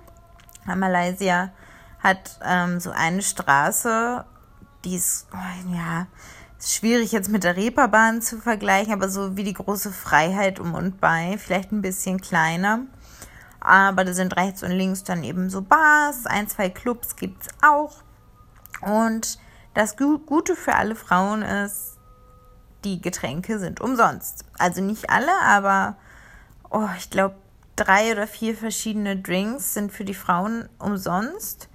Malaysia 0.66 1.52
hat 2.00 2.40
ähm, 2.44 2.80
so 2.80 2.92
eine 2.92 3.22
Straße, 3.22 4.26
die 4.86 4.96
ist, 4.96 5.28
oh, 5.34 5.74
ja, 5.74 6.08
schwierig 6.62 7.12
jetzt 7.12 7.30
mit 7.30 7.44
der 7.44 7.56
Reeperbahn 7.58 8.22
zu 8.22 8.40
vergleichen, 8.40 8.94
aber 8.94 9.10
so 9.10 9.36
wie 9.36 9.44
die 9.44 9.54
große 9.54 9.92
Freiheit 9.92 10.60
um 10.60 10.74
und 10.74 11.02
bei, 11.02 11.38
vielleicht 11.38 11.72
ein 11.72 11.82
bisschen 11.82 12.22
kleiner. 12.22 12.82
Aber 13.60 14.04
da 14.06 14.14
sind 14.14 14.36
rechts 14.38 14.64
und 14.64 14.72
links 14.72 15.04
dann 15.04 15.24
eben 15.24 15.50
so 15.50 15.62
Bars, 15.62 16.26
ein, 16.26 16.48
zwei 16.48 16.70
Clubs 16.70 17.16
gibt 17.16 17.44
es 17.44 17.50
auch. 17.62 18.04
Und 18.82 19.40
das 19.74 19.96
Gute 19.98 20.56
für 20.56 20.76
alle 20.76 20.96
Frauen 20.96 21.44
ist, 21.44 21.98
die 22.84 23.02
Getränke 23.02 23.60
sind 23.60 23.80
umsonst. 23.80 24.46
Also 24.58 24.82
nicht 24.82 25.10
alle, 25.10 25.32
aber 25.44 25.96
oh, 26.70 26.90
ich 26.98 27.10
glaube, 27.10 27.36
drei 27.76 28.12
oder 28.12 28.28
vier 28.28 28.56
verschiedene 28.56 29.18
Drinks 29.18 29.74
sind 29.74 29.92
für 29.92 30.06
die 30.06 30.16
Frauen 30.16 30.68
umsonst. 30.80 31.70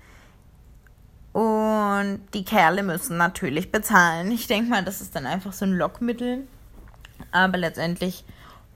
Und 1.37 2.21
die 2.33 2.47
Kerle 2.47 2.83
müssen 2.83 3.19
natürlich 3.19 3.71
bezahlen. 3.71 4.31
Ich 4.31 4.47
denke 4.47 4.71
mal, 4.71 4.83
das 4.83 5.03
ist 5.03 5.15
dann 5.15 5.27
einfach 5.27 5.53
so 5.53 5.67
ein 5.67 5.75
Lockmittel. 5.75 6.49
Aber 7.31 7.59
letztendlich 7.59 8.25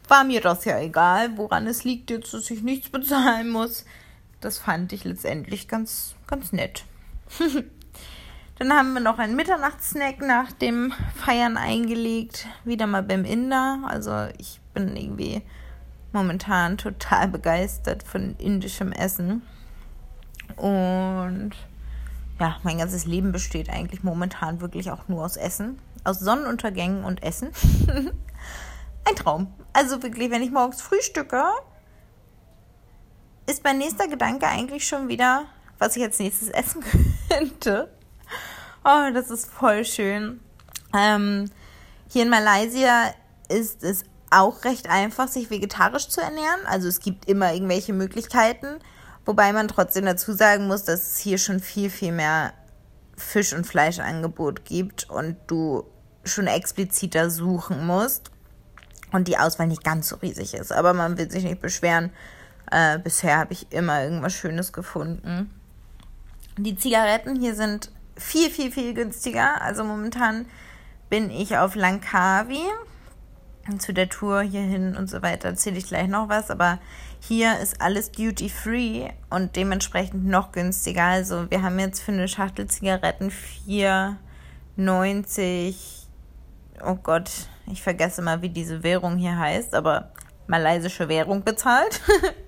war 0.08 0.24
mir 0.24 0.42
das 0.42 0.66
ja 0.66 0.78
egal, 0.78 1.38
woran 1.38 1.66
es 1.66 1.84
liegt 1.84 2.10
jetzt, 2.10 2.34
dass 2.34 2.50
ich 2.50 2.60
nichts 2.60 2.90
bezahlen 2.90 3.48
muss. 3.48 3.86
Das 4.42 4.58
fand 4.58 4.92
ich 4.92 5.04
letztendlich 5.04 5.68
ganz, 5.68 6.16
ganz 6.26 6.52
nett. 6.52 6.84
Dann 8.58 8.74
haben 8.74 8.92
wir 8.92 9.00
noch 9.00 9.18
einen 9.18 9.36
Mitternachtssnack 9.36 10.20
nach 10.20 10.52
dem 10.52 10.92
Feiern 11.14 11.56
eingelegt. 11.56 12.46
Wieder 12.66 12.86
mal 12.86 13.02
beim 13.02 13.24
Inder. 13.24 13.78
Also 13.86 14.28
ich 14.36 14.60
bin 14.74 14.98
irgendwie 14.98 15.40
momentan 16.12 16.76
total 16.76 17.26
begeistert 17.28 18.02
von 18.02 18.36
indischem 18.36 18.92
Essen. 18.92 19.40
Und 20.56 21.52
ja, 22.40 22.56
mein 22.62 22.78
ganzes 22.78 23.04
Leben 23.04 23.32
besteht 23.32 23.68
eigentlich 23.68 24.02
momentan 24.02 24.60
wirklich 24.60 24.90
auch 24.90 25.08
nur 25.08 25.24
aus 25.24 25.36
Essen. 25.36 25.78
Aus 26.04 26.20
Sonnenuntergängen 26.20 27.04
und 27.04 27.22
Essen. 27.22 27.50
Ein 29.04 29.16
Traum. 29.16 29.52
Also 29.72 30.02
wirklich, 30.02 30.30
wenn 30.30 30.42
ich 30.42 30.50
morgens 30.50 30.80
frühstücke, 30.80 31.44
ist 33.46 33.62
mein 33.62 33.78
nächster 33.78 34.08
Gedanke 34.08 34.46
eigentlich 34.46 34.86
schon 34.86 35.08
wieder, 35.08 35.44
was 35.78 35.96
ich 35.96 36.02
als 36.02 36.18
nächstes 36.18 36.48
essen 36.50 36.82
könnte. 37.28 37.90
Oh, 38.84 39.12
das 39.12 39.30
ist 39.30 39.50
voll 39.50 39.84
schön. 39.84 40.40
Ähm, 40.94 41.50
hier 42.08 42.22
in 42.22 42.30
Malaysia 42.30 43.12
ist 43.48 43.84
es 43.84 44.04
auch 44.30 44.64
recht 44.64 44.88
einfach, 44.88 45.28
sich 45.28 45.50
vegetarisch 45.50 46.08
zu 46.08 46.20
ernähren. 46.20 46.60
Also 46.66 46.88
es 46.88 47.00
gibt 47.00 47.26
immer 47.26 47.52
irgendwelche 47.52 47.92
Möglichkeiten, 47.92 48.78
wobei 49.30 49.52
man 49.52 49.68
trotzdem 49.68 50.06
dazu 50.06 50.32
sagen 50.32 50.66
muss, 50.66 50.82
dass 50.82 51.12
es 51.12 51.18
hier 51.18 51.38
schon 51.38 51.60
viel, 51.60 51.88
viel 51.88 52.10
mehr 52.10 52.52
Fisch- 53.16 53.52
und 53.52 53.64
Fleischangebot 53.64 54.64
gibt 54.64 55.08
und 55.08 55.36
du 55.46 55.84
schon 56.24 56.48
expliziter 56.48 57.30
suchen 57.30 57.86
musst 57.86 58.32
und 59.12 59.28
die 59.28 59.38
Auswahl 59.38 59.68
nicht 59.68 59.84
ganz 59.84 60.08
so 60.08 60.16
riesig 60.16 60.54
ist. 60.54 60.72
Aber 60.72 60.94
man 60.94 61.16
will 61.16 61.30
sich 61.30 61.44
nicht 61.44 61.60
beschweren. 61.60 62.10
Äh, 62.72 62.98
bisher 62.98 63.38
habe 63.38 63.52
ich 63.52 63.70
immer 63.70 64.02
irgendwas 64.02 64.32
Schönes 64.32 64.72
gefunden. 64.72 65.48
Die 66.56 66.74
Zigaretten 66.74 67.38
hier 67.38 67.54
sind 67.54 67.92
viel, 68.16 68.50
viel, 68.50 68.72
viel 68.72 68.94
günstiger. 68.94 69.62
Also 69.62 69.84
momentan 69.84 70.46
bin 71.08 71.30
ich 71.30 71.56
auf 71.56 71.76
Langkawi 71.76 72.64
zu 73.78 73.92
der 73.92 74.08
Tour 74.08 74.40
hierhin 74.42 74.96
und 74.96 75.08
so 75.08 75.22
weiter 75.22 75.48
erzähle 75.48 75.78
ich 75.78 75.86
gleich 75.86 76.08
noch 76.08 76.28
was, 76.28 76.50
aber 76.50 76.80
hier 77.20 77.60
ist 77.60 77.80
alles 77.80 78.10
duty 78.10 78.48
free 78.48 79.08
und 79.28 79.54
dementsprechend 79.56 80.26
noch 80.26 80.50
günstiger. 80.52 81.04
Also 81.04 81.50
wir 81.50 81.62
haben 81.62 81.78
jetzt 81.78 82.02
für 82.02 82.12
eine 82.12 82.28
Schachtel 82.28 82.66
Zigaretten 82.66 83.30
4,90. 83.68 85.74
Oh 86.82 86.96
Gott, 86.96 87.30
ich 87.70 87.82
vergesse 87.82 88.22
mal, 88.22 88.40
wie 88.42 88.48
diese 88.48 88.82
Währung 88.82 89.18
hier 89.18 89.38
heißt, 89.38 89.74
aber 89.74 90.10
malaysische 90.46 91.08
Währung 91.08 91.44
bezahlt. 91.44 92.00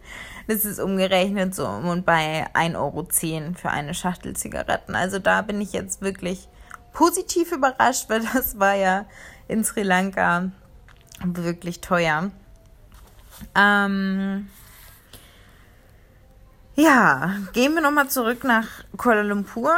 das 0.49 0.65
ist 0.65 0.81
umgerechnet 0.81 1.55
so 1.55 1.67
und 1.67 2.07
bei 2.07 2.47
1,10 2.55 2.77
Euro 2.77 3.07
für 3.55 3.71
eine 3.71 3.93
Schachtel 3.95 4.35
Zigaretten. 4.35 4.95
Also 4.95 5.19
da 5.19 5.43
bin 5.43 5.61
ich 5.61 5.75
jetzt 5.75 6.01
wirklich 6.01 6.49
positiv 6.93 7.53
überrascht, 7.53 8.09
weil 8.09 8.23
das 8.33 8.59
war 8.59 8.75
ja 8.75 9.05
in 9.49 9.65
Sri 9.65 9.83
Lanka 9.83 10.51
wirklich 11.25 11.81
teuer. 11.81 12.31
Ähm, 13.55 14.49
ja, 16.75 17.37
gehen 17.53 17.75
wir 17.75 17.83
nochmal 17.83 18.09
zurück 18.09 18.45
nach 18.45 18.67
Kuala 18.97 19.23
Lumpur. 19.23 19.73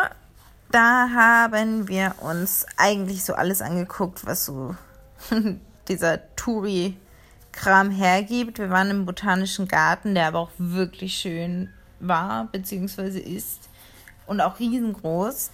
Da 0.70 1.09
haben 1.14 1.88
wir 1.88 2.14
uns 2.20 2.66
eigentlich 2.76 3.24
so 3.24 3.35
alles 3.35 3.62
angeguckt, 3.62 4.26
was 4.26 4.44
so 4.44 4.74
dieser 5.88 6.35
Touri-Kram 6.37 7.90
hergibt. 7.90 8.59
Wir 8.59 8.70
waren 8.70 8.90
im 8.90 9.07
Botanischen 9.07 9.68
Garten, 9.68 10.14
der 10.14 10.28
aber 10.28 10.40
auch 10.40 10.50
wirklich 10.59 11.14
schön 11.14 11.70
war, 12.00 12.48
beziehungsweise 12.52 13.20
ist 13.20 13.68
und 14.26 14.40
auch 14.40 14.59
riesengroß. 14.59 15.50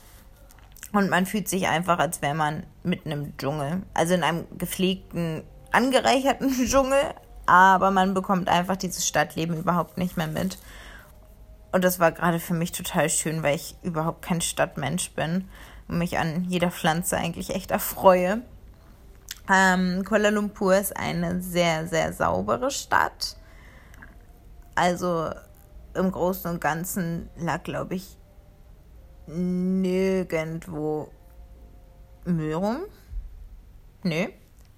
Und 0.92 1.09
man 1.09 1.26
fühlt 1.26 1.48
sich 1.48 1.68
einfach, 1.68 1.98
als 1.98 2.20
wäre 2.20 2.35
man 2.35 2.64
mitten 2.83 3.11
im 3.11 3.37
Dschungel. 3.37 3.83
Also 3.94 4.14
in 4.14 4.22
einem 4.22 4.46
gepflegten 4.59 5.42
angereicherten 5.73 6.51
Dschungel, 6.67 7.15
aber 7.47 7.91
man 7.91 8.15
bekommt 8.15 8.49
einfach 8.49 8.77
dieses 8.77 9.07
Stadtleben 9.07 9.57
überhaupt 9.59 9.99
nicht 9.99 10.17
mehr 10.17 10.29
mit. 10.29 10.59
Und 11.73 11.85
das 11.85 12.01
war 12.01 12.13
gerade 12.13 12.41
für 12.41 12.55
mich 12.55 12.73
total 12.73 13.09
schön, 13.09 13.43
weil 13.43 13.57
ich 13.57 13.77
überhaupt 13.83 14.23
kein 14.23 14.41
Stadtmensch 14.41 15.13
bin 15.13 15.49
und 15.89 15.99
mich 15.99 16.19
an 16.19 16.45
jeder 16.45 16.71
Pflanze 16.71 17.17
eigentlich 17.17 17.55
echt 17.55 17.71
erfreue. 17.71 18.43
Ähm, 19.53 20.05
Kuala 20.05 20.31
Lumpur 20.31 20.77
ist 20.77 20.97
eine 20.97 21.41
sehr, 21.41 21.87
sehr 21.87 22.13
saubere 22.13 22.71
Stadt. 22.71 23.37
Also 24.75 25.31
im 25.95 26.11
Großen 26.11 26.51
und 26.51 26.61
Ganzen 26.61 27.29
lag, 27.37 27.63
glaube 27.63 27.95
ich, 27.97 28.17
nirgendwo 29.27 31.11
Müll 32.25 32.55
rum. 32.55 32.79
Nö 34.03 34.29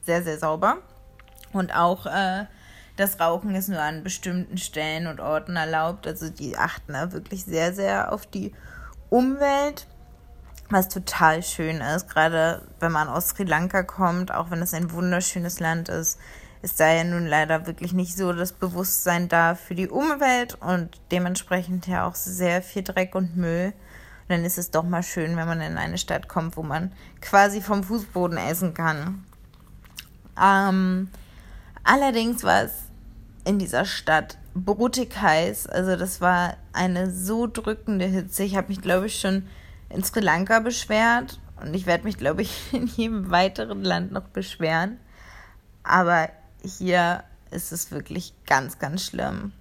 sehr, 0.04 0.22
sehr 0.22 0.38
sauber. 0.38 0.78
Und 1.52 1.74
auch 1.74 2.06
äh, 2.06 2.46
das 2.96 3.20
Rauchen 3.20 3.54
ist 3.54 3.68
nur 3.68 3.80
an 3.80 4.02
bestimmten 4.02 4.58
Stellen 4.58 5.06
und 5.06 5.20
Orten 5.20 5.56
erlaubt. 5.56 6.06
Also 6.06 6.28
die 6.28 6.56
achten 6.56 6.92
da 6.92 7.12
wirklich 7.12 7.44
sehr, 7.44 7.74
sehr 7.74 8.12
auf 8.12 8.26
die 8.26 8.52
Umwelt, 9.10 9.86
was 10.70 10.88
total 10.88 11.42
schön 11.42 11.80
ist. 11.80 12.08
Gerade 12.08 12.62
wenn 12.80 12.92
man 12.92 13.08
aus 13.08 13.30
Sri 13.30 13.44
Lanka 13.44 13.82
kommt, 13.82 14.32
auch 14.32 14.50
wenn 14.50 14.62
es 14.62 14.74
ein 14.74 14.92
wunderschönes 14.92 15.60
Land 15.60 15.88
ist, 15.88 16.18
ist 16.62 16.78
da 16.78 16.92
ja 16.92 17.02
nun 17.04 17.26
leider 17.26 17.66
wirklich 17.66 17.92
nicht 17.92 18.16
so 18.16 18.32
das 18.32 18.52
Bewusstsein 18.52 19.28
da 19.28 19.56
für 19.56 19.74
die 19.74 19.88
Umwelt 19.88 20.56
und 20.60 21.00
dementsprechend 21.10 21.88
ja 21.88 22.06
auch 22.06 22.14
sehr 22.14 22.62
viel 22.62 22.82
Dreck 22.82 23.14
und 23.14 23.36
Müll. 23.36 23.72
Und 24.22 24.28
dann 24.28 24.44
ist 24.44 24.58
es 24.58 24.70
doch 24.70 24.84
mal 24.84 25.02
schön, 25.02 25.36
wenn 25.36 25.48
man 25.48 25.60
in 25.60 25.76
eine 25.76 25.98
Stadt 25.98 26.28
kommt, 26.28 26.56
wo 26.56 26.62
man 26.62 26.92
quasi 27.20 27.60
vom 27.60 27.82
Fußboden 27.82 28.38
essen 28.38 28.74
kann. 28.74 29.24
Ähm, 30.40 31.08
allerdings 31.84 32.44
war 32.44 32.64
es 32.64 32.72
in 33.44 33.58
dieser 33.58 33.84
Stadt 33.84 34.38
brutig 34.54 35.20
heiß. 35.20 35.66
Also 35.66 35.96
das 35.96 36.20
war 36.20 36.56
eine 36.72 37.10
so 37.10 37.46
drückende 37.46 38.06
Hitze. 38.06 38.44
Ich 38.44 38.56
habe 38.56 38.68
mich, 38.68 38.80
glaube 38.80 39.06
ich, 39.06 39.20
schon 39.20 39.46
in 39.88 40.02
Sri 40.02 40.20
Lanka 40.20 40.60
beschwert 40.60 41.38
Und 41.60 41.74
ich 41.74 41.86
werde 41.86 42.04
mich, 42.04 42.16
glaube 42.16 42.42
ich, 42.42 42.52
in 42.72 42.86
jedem 42.86 43.30
weiteren 43.30 43.82
Land 43.84 44.12
noch 44.12 44.28
beschweren. 44.28 44.98
Aber 45.82 46.28
hier 46.62 47.24
ist 47.50 47.72
es 47.72 47.90
wirklich 47.90 48.34
ganz, 48.46 48.78
ganz 48.78 49.06
schlimm. 49.06 49.52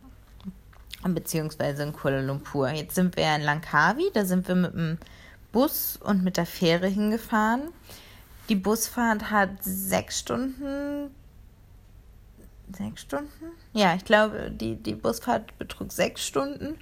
Beziehungsweise 1.04 1.84
in 1.84 1.94
Kuala 1.94 2.22
Lumpur. 2.22 2.70
Jetzt 2.70 2.96
sind 2.96 3.18
wir 3.18 3.36
in 3.36 3.42
Langkawi, 3.42 4.12
da 4.14 4.24
sind 4.24 4.48
wir 4.48 4.56
mit 4.56 4.74
dem 4.74 4.98
Bus 5.52 5.98
und 5.98 6.24
mit 6.24 6.38
der 6.38 6.46
Fähre 6.46 6.88
hingefahren. 6.88 7.70
Die 8.50 8.56
Busfahrt 8.56 9.32
hat 9.32 9.50
sechs 9.62 10.20
Stunden. 10.20 11.12
Sechs 12.76 13.02
Stunden? 13.02 13.52
Ja, 13.74 13.96
ich 13.96 14.06
glaube, 14.06 14.52
die, 14.52 14.76
die 14.76 14.96
Busfahrt 14.96 15.58
betrug 15.58 15.92
sechs 15.92 16.26
Stunden. 16.26 16.78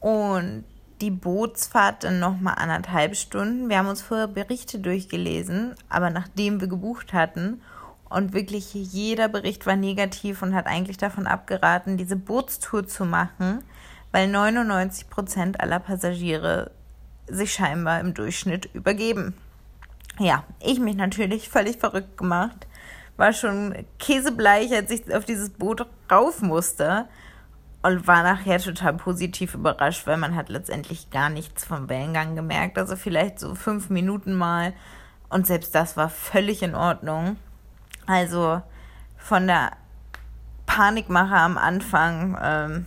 Und 0.00 0.64
die 1.00 1.10
Bootsfahrt 1.10 2.04
dann 2.04 2.18
nochmal 2.18 2.54
anderthalb 2.58 3.16
Stunden. 3.16 3.68
Wir 3.68 3.78
haben 3.78 3.88
uns 3.88 4.02
vorher 4.02 4.28
Berichte 4.28 4.78
durchgelesen, 4.78 5.74
aber 5.88 6.10
nachdem 6.10 6.60
wir 6.60 6.68
gebucht 6.68 7.12
hatten 7.12 7.62
und 8.08 8.32
wirklich 8.32 8.74
jeder 8.74 9.28
Bericht 9.28 9.66
war 9.66 9.76
negativ 9.76 10.42
und 10.42 10.54
hat 10.54 10.66
eigentlich 10.66 10.98
davon 10.98 11.26
abgeraten, 11.26 11.96
diese 11.96 12.16
Bootstour 12.16 12.86
zu 12.86 13.04
machen, 13.04 13.62
weil 14.12 14.28
99 14.28 15.08
Prozent 15.08 15.60
aller 15.60 15.78
Passagiere 15.78 16.72
sich 17.28 17.52
scheinbar 17.52 18.00
im 18.00 18.12
Durchschnitt 18.12 18.68
übergeben. 18.74 19.34
Ja, 20.20 20.44
ich 20.60 20.78
mich 20.78 20.96
natürlich 20.96 21.48
völlig 21.48 21.78
verrückt 21.78 22.18
gemacht, 22.18 22.66
war 23.16 23.32
schon 23.32 23.86
käsebleich, 23.98 24.70
als 24.74 24.90
ich 24.90 25.14
auf 25.14 25.24
dieses 25.24 25.48
Boot 25.48 25.86
rauf 26.12 26.42
musste 26.42 27.08
und 27.80 28.06
war 28.06 28.22
nachher 28.22 28.58
total 28.58 28.92
positiv 28.98 29.54
überrascht, 29.54 30.06
weil 30.06 30.18
man 30.18 30.36
hat 30.36 30.50
letztendlich 30.50 31.08
gar 31.08 31.30
nichts 31.30 31.64
vom 31.64 31.88
Wellengang 31.88 32.36
gemerkt. 32.36 32.76
Also 32.76 32.96
vielleicht 32.96 33.38
so 33.38 33.54
fünf 33.54 33.88
Minuten 33.88 34.34
mal. 34.34 34.74
Und 35.30 35.46
selbst 35.46 35.74
das 35.74 35.96
war 35.96 36.10
völlig 36.10 36.62
in 36.62 36.74
Ordnung. 36.74 37.36
Also 38.06 38.60
von 39.16 39.46
der 39.46 39.70
Panikmache 40.66 41.36
am 41.36 41.56
Anfang, 41.56 42.38
ähm, 42.42 42.86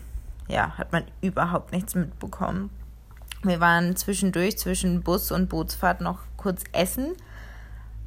ja, 0.49 0.77
hat 0.77 0.91
man 0.91 1.03
überhaupt 1.21 1.71
nichts 1.71 1.95
mitbekommen. 1.95 2.69
Wir 3.41 3.59
waren 3.59 3.95
zwischendurch 3.95 4.59
zwischen 4.59 5.01
Bus 5.01 5.31
und 5.31 5.49
Bootsfahrt 5.49 5.99
noch 5.99 6.19
kurz 6.43 6.63
essen 6.73 7.13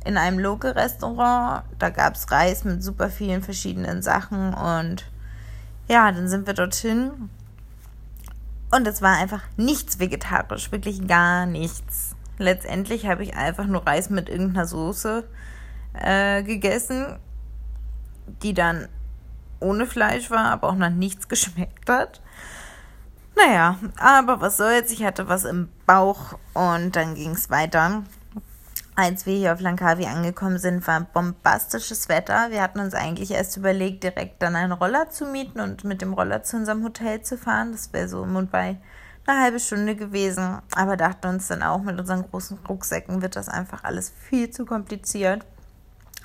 in 0.04 0.16
einem 0.16 0.38
Local-Restaurant. 0.38 1.64
Da 1.78 1.90
gab 1.90 2.14
es 2.14 2.30
Reis 2.30 2.64
mit 2.64 2.82
super 2.82 3.10
vielen 3.10 3.42
verschiedenen 3.42 4.02
Sachen 4.02 4.54
und 4.54 5.10
ja, 5.88 6.12
dann 6.12 6.28
sind 6.28 6.46
wir 6.46 6.54
dorthin 6.54 7.30
und 8.70 8.86
es 8.86 9.00
war 9.02 9.16
einfach 9.16 9.42
nichts 9.56 9.98
vegetarisch, 9.98 10.70
wirklich 10.70 11.06
gar 11.06 11.46
nichts. 11.46 12.14
Letztendlich 12.38 13.06
habe 13.06 13.22
ich 13.22 13.34
einfach 13.34 13.66
nur 13.66 13.86
Reis 13.86 14.10
mit 14.10 14.28
irgendeiner 14.28 14.66
Soße 14.66 15.24
äh, 15.94 16.42
gegessen, 16.42 17.18
die 18.42 18.52
dann 18.52 18.88
ohne 19.60 19.86
Fleisch 19.86 20.30
war, 20.30 20.50
aber 20.50 20.68
auch 20.68 20.74
nach 20.74 20.90
nichts 20.90 21.28
geschmeckt 21.28 21.88
hat. 21.88 22.20
Naja, 23.36 23.78
aber 23.98 24.40
was 24.40 24.56
soll's, 24.56 24.90
ich 24.90 25.04
hatte 25.04 25.28
was 25.28 25.44
im 25.44 25.68
Bauch 25.84 26.38
und 26.54 26.96
dann 26.96 27.14
ging 27.14 27.32
es 27.32 27.50
weiter. 27.50 28.02
Als 28.98 29.26
wir 29.26 29.36
hier 29.36 29.52
auf 29.52 29.60
Langkawi 29.60 30.06
angekommen 30.06 30.58
sind, 30.58 30.86
war 30.86 31.02
bombastisches 31.02 32.08
Wetter. 32.08 32.50
Wir 32.50 32.62
hatten 32.62 32.80
uns 32.80 32.94
eigentlich 32.94 33.30
erst 33.30 33.58
überlegt, 33.58 34.02
direkt 34.04 34.40
dann 34.40 34.56
einen 34.56 34.72
Roller 34.72 35.10
zu 35.10 35.26
mieten 35.26 35.60
und 35.60 35.84
mit 35.84 36.00
dem 36.00 36.14
Roller 36.14 36.42
zu 36.42 36.56
unserem 36.56 36.82
Hotel 36.82 37.20
zu 37.20 37.36
fahren. 37.36 37.72
Das 37.72 37.92
wäre 37.92 38.08
so 38.08 38.22
um 38.22 38.36
und 38.36 38.50
bei 38.50 38.78
eine 39.26 39.42
halbe 39.42 39.60
Stunde 39.60 39.96
gewesen. 39.96 40.62
Aber 40.74 40.96
dachten 40.96 41.26
uns 41.26 41.46
dann 41.48 41.62
auch, 41.62 41.82
mit 41.82 42.00
unseren 42.00 42.22
großen 42.22 42.58
Rucksäcken 42.66 43.20
wird 43.20 43.36
das 43.36 43.50
einfach 43.50 43.84
alles 43.84 44.10
viel 44.30 44.48
zu 44.48 44.64
kompliziert. 44.64 45.44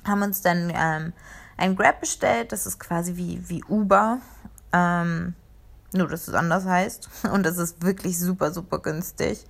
Haben 0.06 0.22
uns 0.22 0.42
dann 0.42 0.72
ähm, 0.74 1.12
ein 1.58 1.76
Grab 1.76 2.00
bestellt. 2.00 2.54
Das 2.54 2.66
ist 2.66 2.80
quasi 2.80 3.18
wie, 3.18 3.50
wie 3.50 3.66
Uber. 3.66 4.20
Ähm, 4.72 5.36
nur, 5.92 6.08
dass 6.08 6.30
es 6.30 6.34
anders 6.34 6.64
heißt. 6.64 7.10
Und 7.34 7.46
das 7.46 7.58
ist 7.58 7.84
wirklich 7.84 8.18
super, 8.18 8.54
super 8.54 8.80
günstig 8.80 9.46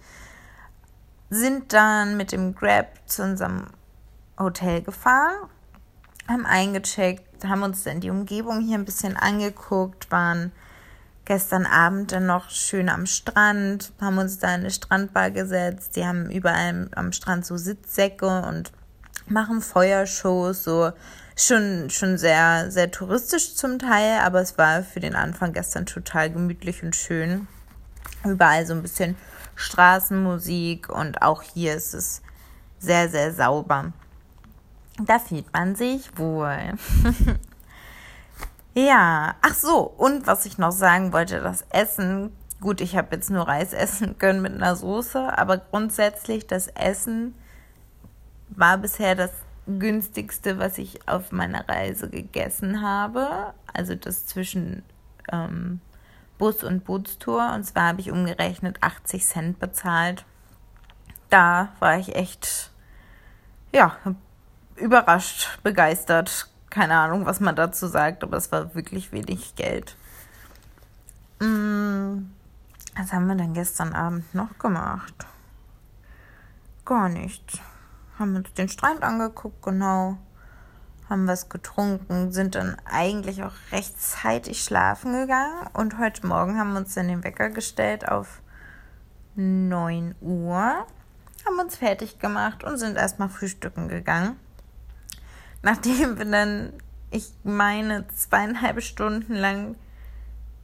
sind 1.32 1.72
dann 1.72 2.18
mit 2.18 2.34
dem 2.34 2.54
Grab 2.54 2.88
zu 3.08 3.24
unserem 3.24 3.68
Hotel 4.38 4.82
gefahren, 4.82 5.50
haben 6.28 6.46
eingecheckt, 6.46 7.46
haben 7.46 7.64
uns 7.64 7.84
dann 7.84 8.02
die 8.02 8.10
Umgebung 8.10 8.60
hier 8.60 8.78
ein 8.78 8.86
bisschen 8.86 9.16
angeguckt, 9.16 10.12
waren 10.12 10.52
gestern 11.24 11.66
Abend 11.66 12.12
dann 12.12 12.26
noch 12.26 12.50
schön 12.50 12.90
am 12.90 13.06
Strand, 13.06 13.94
haben 14.02 14.18
uns 14.18 14.40
da 14.40 14.50
in 14.50 14.62
eine 14.62 14.72
Strandbar 14.72 15.32
gesetzt. 15.32 15.96
Die 15.96 16.06
haben 16.06 16.30
überall 16.30 16.90
am 16.96 17.14
Strand 17.14 17.46
so 17.46 17.56
Sitzsäcke 17.56 18.42
und 18.42 18.74
machen 19.28 19.62
Feuershows, 19.62 20.66
so 20.66 20.92
schon, 21.38 21.90
schon 21.90 22.18
sehr, 22.18 22.70
sehr 22.72 22.92
touristisch 22.92 23.56
zum 23.56 23.80
Teil, 23.80 24.20
aber 24.20 24.42
es 24.42 24.58
war 24.58 24.84
für 24.84 25.00
den 25.00 25.16
Anfang 25.16 25.54
gestern 25.54 25.86
total 25.86 26.30
gemütlich 26.30 26.84
und 26.84 26.96
schön. 26.96 27.48
Überall 28.26 28.66
so 28.66 28.74
ein 28.74 28.82
bisschen 28.82 29.16
Straßenmusik 29.62 30.90
und 30.90 31.22
auch 31.22 31.42
hier 31.42 31.76
ist 31.76 31.94
es 31.94 32.22
sehr, 32.80 33.10
sehr 33.10 33.34
sauber. 33.34 33.94
Da 35.00 35.20
fühlt 35.20 35.52
man 35.54 35.76
sich 35.76 36.18
wohl. 36.18 36.74
ja, 38.74 39.36
ach 39.42 39.54
so, 39.56 39.82
und 39.82 40.28
was 40.28 40.46
ich 40.46 40.58
noch 40.58 40.72
sagen 40.72 41.14
wollte, 41.14 41.40
das 41.40 41.66
Essen. 41.70 42.32
Gut, 42.60 42.82
ich 42.82 42.96
habe 42.96 43.16
jetzt 43.16 43.32
nur 43.32 43.48
Reis 43.48 43.74
essen 43.74 44.18
können 44.20 44.42
mit 44.42 44.54
einer 44.54 44.76
Soße, 44.76 45.36
aber 45.38 45.58
grundsätzlich 45.58 46.46
das 46.46 46.68
Essen 46.68 47.34
war 48.50 48.78
bisher 48.78 49.16
das 49.16 49.32
günstigste, 49.66 50.60
was 50.60 50.78
ich 50.78 51.08
auf 51.08 51.32
meiner 51.32 51.68
Reise 51.68 52.10
gegessen 52.10 52.82
habe. 52.82 53.54
Also 53.74 53.96
das 53.96 54.28
zwischen 54.28 54.84
ähm, 55.32 55.82
Bus- 56.42 56.64
und 56.64 56.86
Bootstour. 56.86 57.54
Und 57.54 57.66
zwar 57.66 57.90
habe 57.90 58.02
ich 58.02 58.10
umgerechnet 58.10 58.82
80 58.82 59.24
Cent 59.24 59.60
bezahlt. 59.60 60.26
Da 61.30 61.70
war 61.78 62.00
ich 62.00 62.16
echt, 62.16 62.72
ja, 63.72 63.96
überrascht, 64.76 65.60
begeistert. 65.62 66.50
Keine 66.72 66.96
Ahnung, 66.96 67.28
was 67.28 67.42
man 67.42 67.56
dazu 67.56 67.86
sagt, 67.86 68.24
aber 68.24 68.38
es 68.38 68.52
war 68.52 68.74
wirklich 68.74 69.12
wenig 69.12 69.54
Geld. 69.56 69.96
Hm, 71.40 72.34
was 72.96 73.14
haben 73.14 73.28
wir 73.28 73.36
denn 73.36 73.54
gestern 73.54 73.94
Abend 73.94 74.34
noch 74.34 74.58
gemacht? 74.58 75.28
Gar 76.86 77.10
nichts. 77.10 77.60
Haben 78.18 78.36
uns 78.36 78.52
den 78.54 78.68
Strand 78.68 79.04
angeguckt, 79.04 79.62
genau 79.62 80.18
haben 81.12 81.28
was 81.28 81.50
getrunken, 81.50 82.32
sind 82.32 82.56
dann 82.56 82.78
eigentlich 82.86 83.44
auch 83.44 83.54
rechtzeitig 83.72 84.64
schlafen 84.64 85.12
gegangen 85.12 85.68
und 85.74 86.00
heute 86.00 86.26
Morgen 86.26 86.58
haben 86.58 86.72
wir 86.72 86.80
uns 86.80 86.94
dann 86.96 87.10
den 87.10 87.24
Wecker 87.26 87.50
gestellt 87.50 88.08
auf 88.08 88.42
9 89.36 90.16
Uhr, 90.22 90.56
haben 90.56 91.60
uns 91.60 91.76
fertig 91.76 92.20
gemacht 92.20 92.64
und 92.64 92.78
sind 92.78 92.96
erstmal 92.96 93.28
frühstücken 93.28 93.90
gegangen. 93.90 94.38
Nachdem 95.62 96.18
wir 96.18 96.26
dann, 96.26 96.74
ich 97.12 97.32
meine, 97.44 98.08
zweieinhalb 98.16 98.82
Stunden 98.82 99.36
lang 99.36 99.76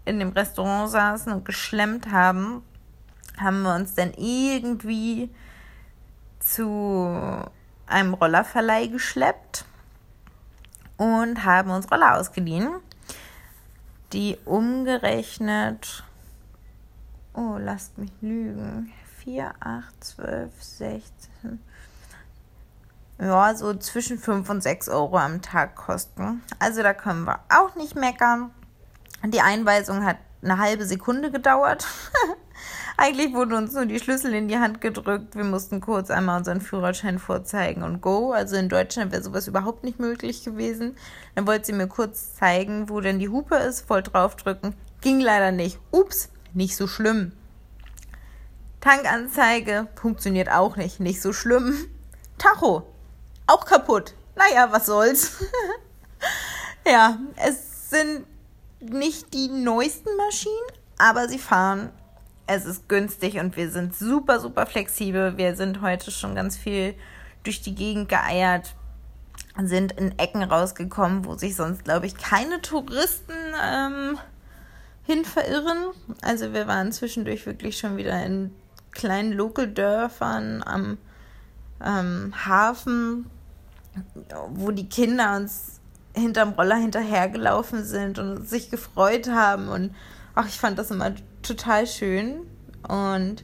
in 0.05 0.19
dem 0.19 0.29
Restaurant 0.29 0.89
saßen 0.89 1.33
und 1.33 1.43
geschlemmt 1.43 2.09
haben, 2.09 2.63
haben 3.37 3.63
wir 3.63 3.75
uns 3.75 3.95
dann 3.95 4.13
irgendwie 4.13 5.29
zu 6.39 7.43
einem 7.85 8.13
Rollerverleih 8.13 8.87
geschleppt 8.87 9.65
und 10.97 11.45
haben 11.45 11.71
uns 11.71 11.91
Roller 11.91 12.17
ausgeliehen, 12.17 12.69
die 14.13 14.37
umgerechnet, 14.45 16.03
oh, 17.33 17.57
lasst 17.59 17.97
mich 17.97 18.11
lügen, 18.21 18.91
4, 19.23 19.53
8, 19.59 20.03
12, 20.03 20.51
16, 20.63 21.59
ja, 23.19 23.55
so 23.55 23.73
zwischen 23.73 24.19
5 24.19 24.49
und 24.49 24.61
6 24.61 24.89
Euro 24.89 25.17
am 25.17 25.41
Tag 25.41 25.75
kosten. 25.75 26.43
Also 26.59 26.83
da 26.83 26.93
können 26.93 27.25
wir 27.25 27.39
auch 27.49 27.75
nicht 27.75 27.95
meckern. 27.95 28.51
Die 29.25 29.41
Einweisung 29.41 30.05
hat 30.05 30.17
eine 30.43 30.59
halbe 30.59 30.85
Sekunde 30.85 31.31
gedauert. 31.31 31.87
Eigentlich 32.99 33.31
wurden 33.35 33.53
uns 33.53 33.73
nur 33.73 33.85
die 33.85 33.99
Schlüssel 33.99 34.33
in 34.33 34.47
die 34.47 34.57
Hand 34.57 34.81
gedrückt. 34.81 35.35
Wir 35.35 35.43
mussten 35.43 35.81
kurz 35.81 36.09
einmal 36.09 36.39
unseren 36.39 36.61
Führerschein 36.61 37.19
vorzeigen 37.19 37.83
und 37.83 38.01
go. 38.01 38.31
Also 38.31 38.55
in 38.55 38.69
Deutschland 38.69 39.11
wäre 39.11 39.21
sowas 39.21 39.47
überhaupt 39.47 39.83
nicht 39.83 39.99
möglich 39.99 40.43
gewesen. 40.43 40.97
Dann 41.35 41.45
wollte 41.45 41.67
sie 41.67 41.73
mir 41.73 41.87
kurz 41.87 42.33
zeigen, 42.35 42.89
wo 42.89 42.99
denn 42.99 43.19
die 43.19 43.29
Hupe 43.29 43.55
ist, 43.55 43.81
voll 43.81 44.01
draufdrücken. 44.01 44.75
Ging 45.01 45.19
leider 45.19 45.51
nicht. 45.51 45.77
Ups, 45.91 46.29
nicht 46.55 46.75
so 46.75 46.87
schlimm. 46.87 47.33
Tankanzeige 48.81 49.87
funktioniert 49.93 50.49
auch 50.49 50.75
nicht. 50.75 50.99
Nicht 50.99 51.21
so 51.21 51.33
schlimm. 51.33 51.75
Tacho, 52.39 52.81
auch 53.45 53.65
kaputt. 53.65 54.15
Naja, 54.35 54.69
was 54.71 54.87
soll's. 54.87 55.43
ja, 56.87 57.19
es 57.35 57.91
sind 57.91 58.25
nicht 58.79 59.35
die 59.35 59.49
neuesten 59.49 60.15
Maschinen, 60.17 60.55
aber 60.97 61.29
sie 61.29 61.39
fahren 61.39 61.91
es 62.47 62.65
ist 62.65 62.87
günstig 62.87 63.39
und 63.39 63.57
wir 63.57 63.69
sind 63.69 63.95
super, 63.95 64.39
super 64.39 64.65
flexibel. 64.65 65.37
Wir 65.37 65.55
sind 65.55 65.81
heute 65.81 66.11
schon 66.11 66.33
ganz 66.33 66.57
viel 66.57 66.95
durch 67.43 67.61
die 67.61 67.75
Gegend 67.75 68.09
geeiert, 68.09 68.73
sind 69.61 69.91
in 69.91 70.17
Ecken 70.17 70.43
rausgekommen, 70.43 71.25
wo 71.25 71.35
sich 71.35 71.55
sonst, 71.55 71.83
glaube 71.83 72.05
ich, 72.05 72.15
keine 72.15 72.61
Touristen 72.61 73.33
ähm, 73.63 74.17
hin 75.03 75.25
verirren. 75.25 75.93
Also 76.21 76.53
wir 76.53 76.67
waren 76.67 76.91
zwischendurch 76.91 77.45
wirklich 77.45 77.77
schon 77.77 77.97
wieder 77.97 78.25
in 78.25 78.51
kleinen 78.91 79.33
Local-Dörfern 79.33 80.63
am 80.63 80.97
ähm, 81.83 82.33
Hafen, 82.45 83.29
wo 84.49 84.71
die 84.71 84.87
Kinder 84.87 85.35
uns 85.35 85.79
hinterm 86.13 86.53
Roller 86.53 86.77
hinterhergelaufen 86.77 87.83
sind 87.83 88.19
und 88.19 88.47
sich 88.47 88.71
gefreut 88.71 89.29
haben. 89.29 89.67
Und 89.67 89.95
ach, 90.33 90.47
ich 90.47 90.59
fand 90.59 90.79
das 90.79 90.91
immer 90.91 91.11
total 91.47 91.87
schön. 91.87 92.45
Und 92.87 93.43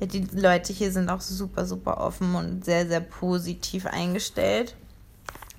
die 0.00 0.26
Leute 0.32 0.72
hier 0.72 0.92
sind 0.92 1.10
auch 1.10 1.20
super, 1.20 1.66
super 1.66 1.98
offen 1.98 2.34
und 2.34 2.64
sehr, 2.64 2.86
sehr 2.86 3.00
positiv 3.00 3.86
eingestellt. 3.86 4.76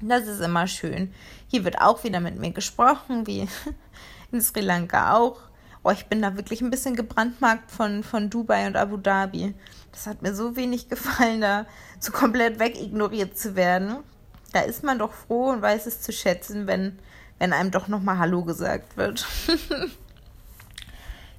Das 0.02 0.28
ist 0.28 0.42
immer 0.42 0.66
schön. 0.66 1.14
Hier 1.48 1.64
wird 1.64 1.80
auch 1.80 2.04
wieder 2.04 2.20
mit 2.20 2.40
mir 2.40 2.52
gesprochen, 2.52 3.28
wie 3.28 3.48
in 4.32 4.42
Sri 4.42 4.62
Lanka 4.62 5.16
auch. 5.16 5.42
Oh, 5.84 5.92
ich 5.92 6.06
bin 6.08 6.22
da 6.22 6.36
wirklich 6.36 6.62
ein 6.62 6.70
bisschen 6.70 6.96
gebrandmarkt 6.96 7.72
von, 7.72 8.04
von 8.04 8.30
Dubai 8.30 8.68
und 8.68 8.78
Abu 8.78 8.98
Dhabi. 8.98 9.54
Das 9.92 10.08
hat 10.08 10.22
mir 10.22 10.34
so 10.34 10.56
wenig 10.56 10.90
gefallen, 10.90 11.42
da 11.42 11.66
so 12.00 12.12
komplett 12.12 12.60
wegignoriert 12.60 13.38
zu 13.38 13.56
werden. 13.56 13.98
Da 14.54 14.62
ist 14.62 14.84
man 14.84 15.00
doch 15.00 15.14
froh 15.14 15.50
und 15.50 15.62
weiß 15.62 15.86
es 15.86 16.02
zu 16.02 16.12
schätzen, 16.12 16.68
wenn, 16.68 17.00
wenn 17.40 17.54
einem 17.54 17.72
doch 17.72 17.88
nochmal 17.88 18.18
Hallo 18.18 18.44
gesagt 18.44 18.98
wird. 18.98 19.26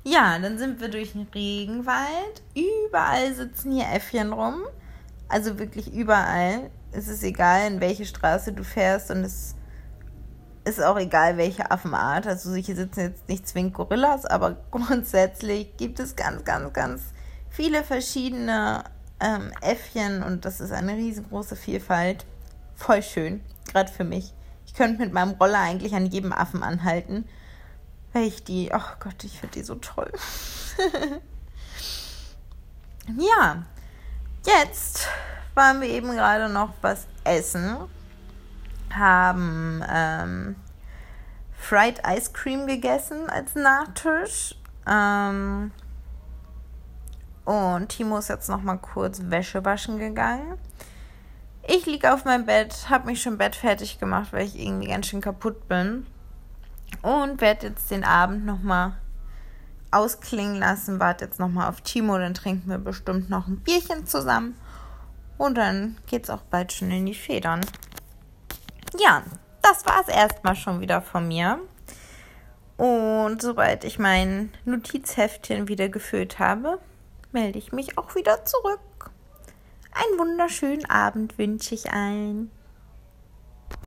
ja, 0.04 0.38
dann 0.38 0.58
sind 0.58 0.80
wir 0.80 0.88
durch 0.88 1.12
den 1.12 1.28
Regenwald. 1.34 2.42
Überall 2.54 3.34
sitzen 3.34 3.72
hier 3.72 3.86
Äffchen 3.92 4.32
rum. 4.32 4.62
Also 5.28 5.58
wirklich 5.58 5.92
überall. 5.92 6.70
Es 6.90 7.08
ist 7.08 7.22
egal, 7.22 7.70
in 7.70 7.80
welche 7.80 8.04
Straße 8.04 8.52
du 8.52 8.64
fährst 8.64 9.10
und 9.10 9.24
es 9.24 9.54
ist 10.64 10.82
auch 10.82 10.98
egal, 10.98 11.36
welche 11.36 11.70
Affenart. 11.70 12.26
Also 12.26 12.54
hier 12.54 12.76
sitzen 12.76 13.00
jetzt 13.00 13.28
nicht 13.28 13.48
zwingend 13.48 13.74
Gorillas, 13.74 14.26
aber 14.26 14.56
grundsätzlich 14.70 15.76
gibt 15.76 16.00
es 16.00 16.16
ganz, 16.16 16.44
ganz, 16.44 16.72
ganz 16.72 17.02
viele 17.48 17.82
verschiedene 17.82 18.84
ähm, 19.20 19.52
Äffchen 19.60 20.22
und 20.22 20.44
das 20.44 20.60
ist 20.60 20.72
eine 20.72 20.94
riesengroße 20.94 21.56
Vielfalt. 21.56 22.26
Voll 22.74 23.02
schön, 23.02 23.40
gerade 23.70 23.90
für 23.90 24.04
mich. 24.04 24.34
Ich 24.66 24.74
könnte 24.74 25.02
mit 25.02 25.12
meinem 25.12 25.32
Roller 25.32 25.60
eigentlich 25.60 25.94
an 25.94 26.06
jedem 26.06 26.32
Affen 26.32 26.62
anhalten, 26.62 27.24
weil 28.12 28.24
ich 28.24 28.44
die, 28.44 28.70
oh 28.74 28.96
Gott, 29.00 29.24
ich 29.24 29.38
finde 29.40 29.54
die 29.54 29.62
so 29.62 29.74
toll. 29.76 30.10
ja, 33.18 33.64
jetzt 34.46 35.08
waren 35.54 35.80
wir 35.80 35.88
eben 35.88 36.10
gerade 36.12 36.48
noch 36.48 36.72
was 36.80 37.06
essen 37.24 37.76
haben 38.94 39.84
ähm, 39.88 40.56
Fried 41.56 42.02
Ice 42.06 42.30
Cream 42.32 42.66
gegessen 42.66 43.28
als 43.30 43.54
Nachtisch. 43.54 44.56
Ähm, 44.86 45.70
und 47.44 47.88
Timo 47.88 48.18
ist 48.18 48.28
jetzt 48.28 48.48
noch 48.48 48.62
mal 48.62 48.78
kurz 48.78 49.20
Wäsche 49.24 49.64
waschen 49.64 49.98
gegangen. 49.98 50.58
Ich 51.66 51.86
liege 51.86 52.12
auf 52.12 52.24
meinem 52.24 52.46
Bett, 52.46 52.90
habe 52.90 53.06
mich 53.06 53.22
schon 53.22 53.38
Bett 53.38 53.54
fertig 53.54 53.98
gemacht, 53.98 54.32
weil 54.32 54.46
ich 54.46 54.58
irgendwie 54.58 54.88
ganz 54.88 55.06
schön 55.06 55.20
kaputt 55.20 55.68
bin. 55.68 56.06
Und 57.02 57.40
werde 57.40 57.68
jetzt 57.68 57.90
den 57.90 58.04
Abend 58.04 58.46
noch 58.46 58.62
mal 58.62 58.96
ausklingen 59.90 60.56
lassen. 60.56 61.00
Warte 61.00 61.24
jetzt 61.26 61.40
noch 61.40 61.48
mal 61.48 61.68
auf 61.68 61.80
Timo, 61.80 62.16
dann 62.16 62.34
trinken 62.34 62.70
wir 62.70 62.78
bestimmt 62.78 63.28
noch 63.28 63.46
ein 63.46 63.58
Bierchen 63.58 64.06
zusammen. 64.06 64.56
Und 65.36 65.56
dann 65.58 65.98
geht's 66.06 66.30
auch 66.30 66.42
bald 66.42 66.72
schon 66.72 66.90
in 66.90 67.06
die 67.06 67.14
Federn 67.14 67.62
ja, 68.98 69.22
das 69.62 69.86
war 69.86 70.00
es 70.00 70.08
erstmal 70.08 70.56
schon 70.56 70.80
wieder 70.80 71.02
von 71.02 71.28
mir. 71.28 71.60
Und 72.76 73.40
sobald 73.40 73.84
ich 73.84 73.98
mein 73.98 74.52
Notizheftchen 74.64 75.68
wieder 75.68 75.88
gefüllt 75.88 76.38
habe, 76.38 76.78
melde 77.30 77.58
ich 77.58 77.72
mich 77.72 77.96
auch 77.98 78.14
wieder 78.14 78.44
zurück. 78.44 78.80
Einen 79.92 80.18
wunderschönen 80.18 80.86
Abend 80.86 81.38
wünsche 81.38 81.74
ich 81.74 81.92
allen. 81.92 82.50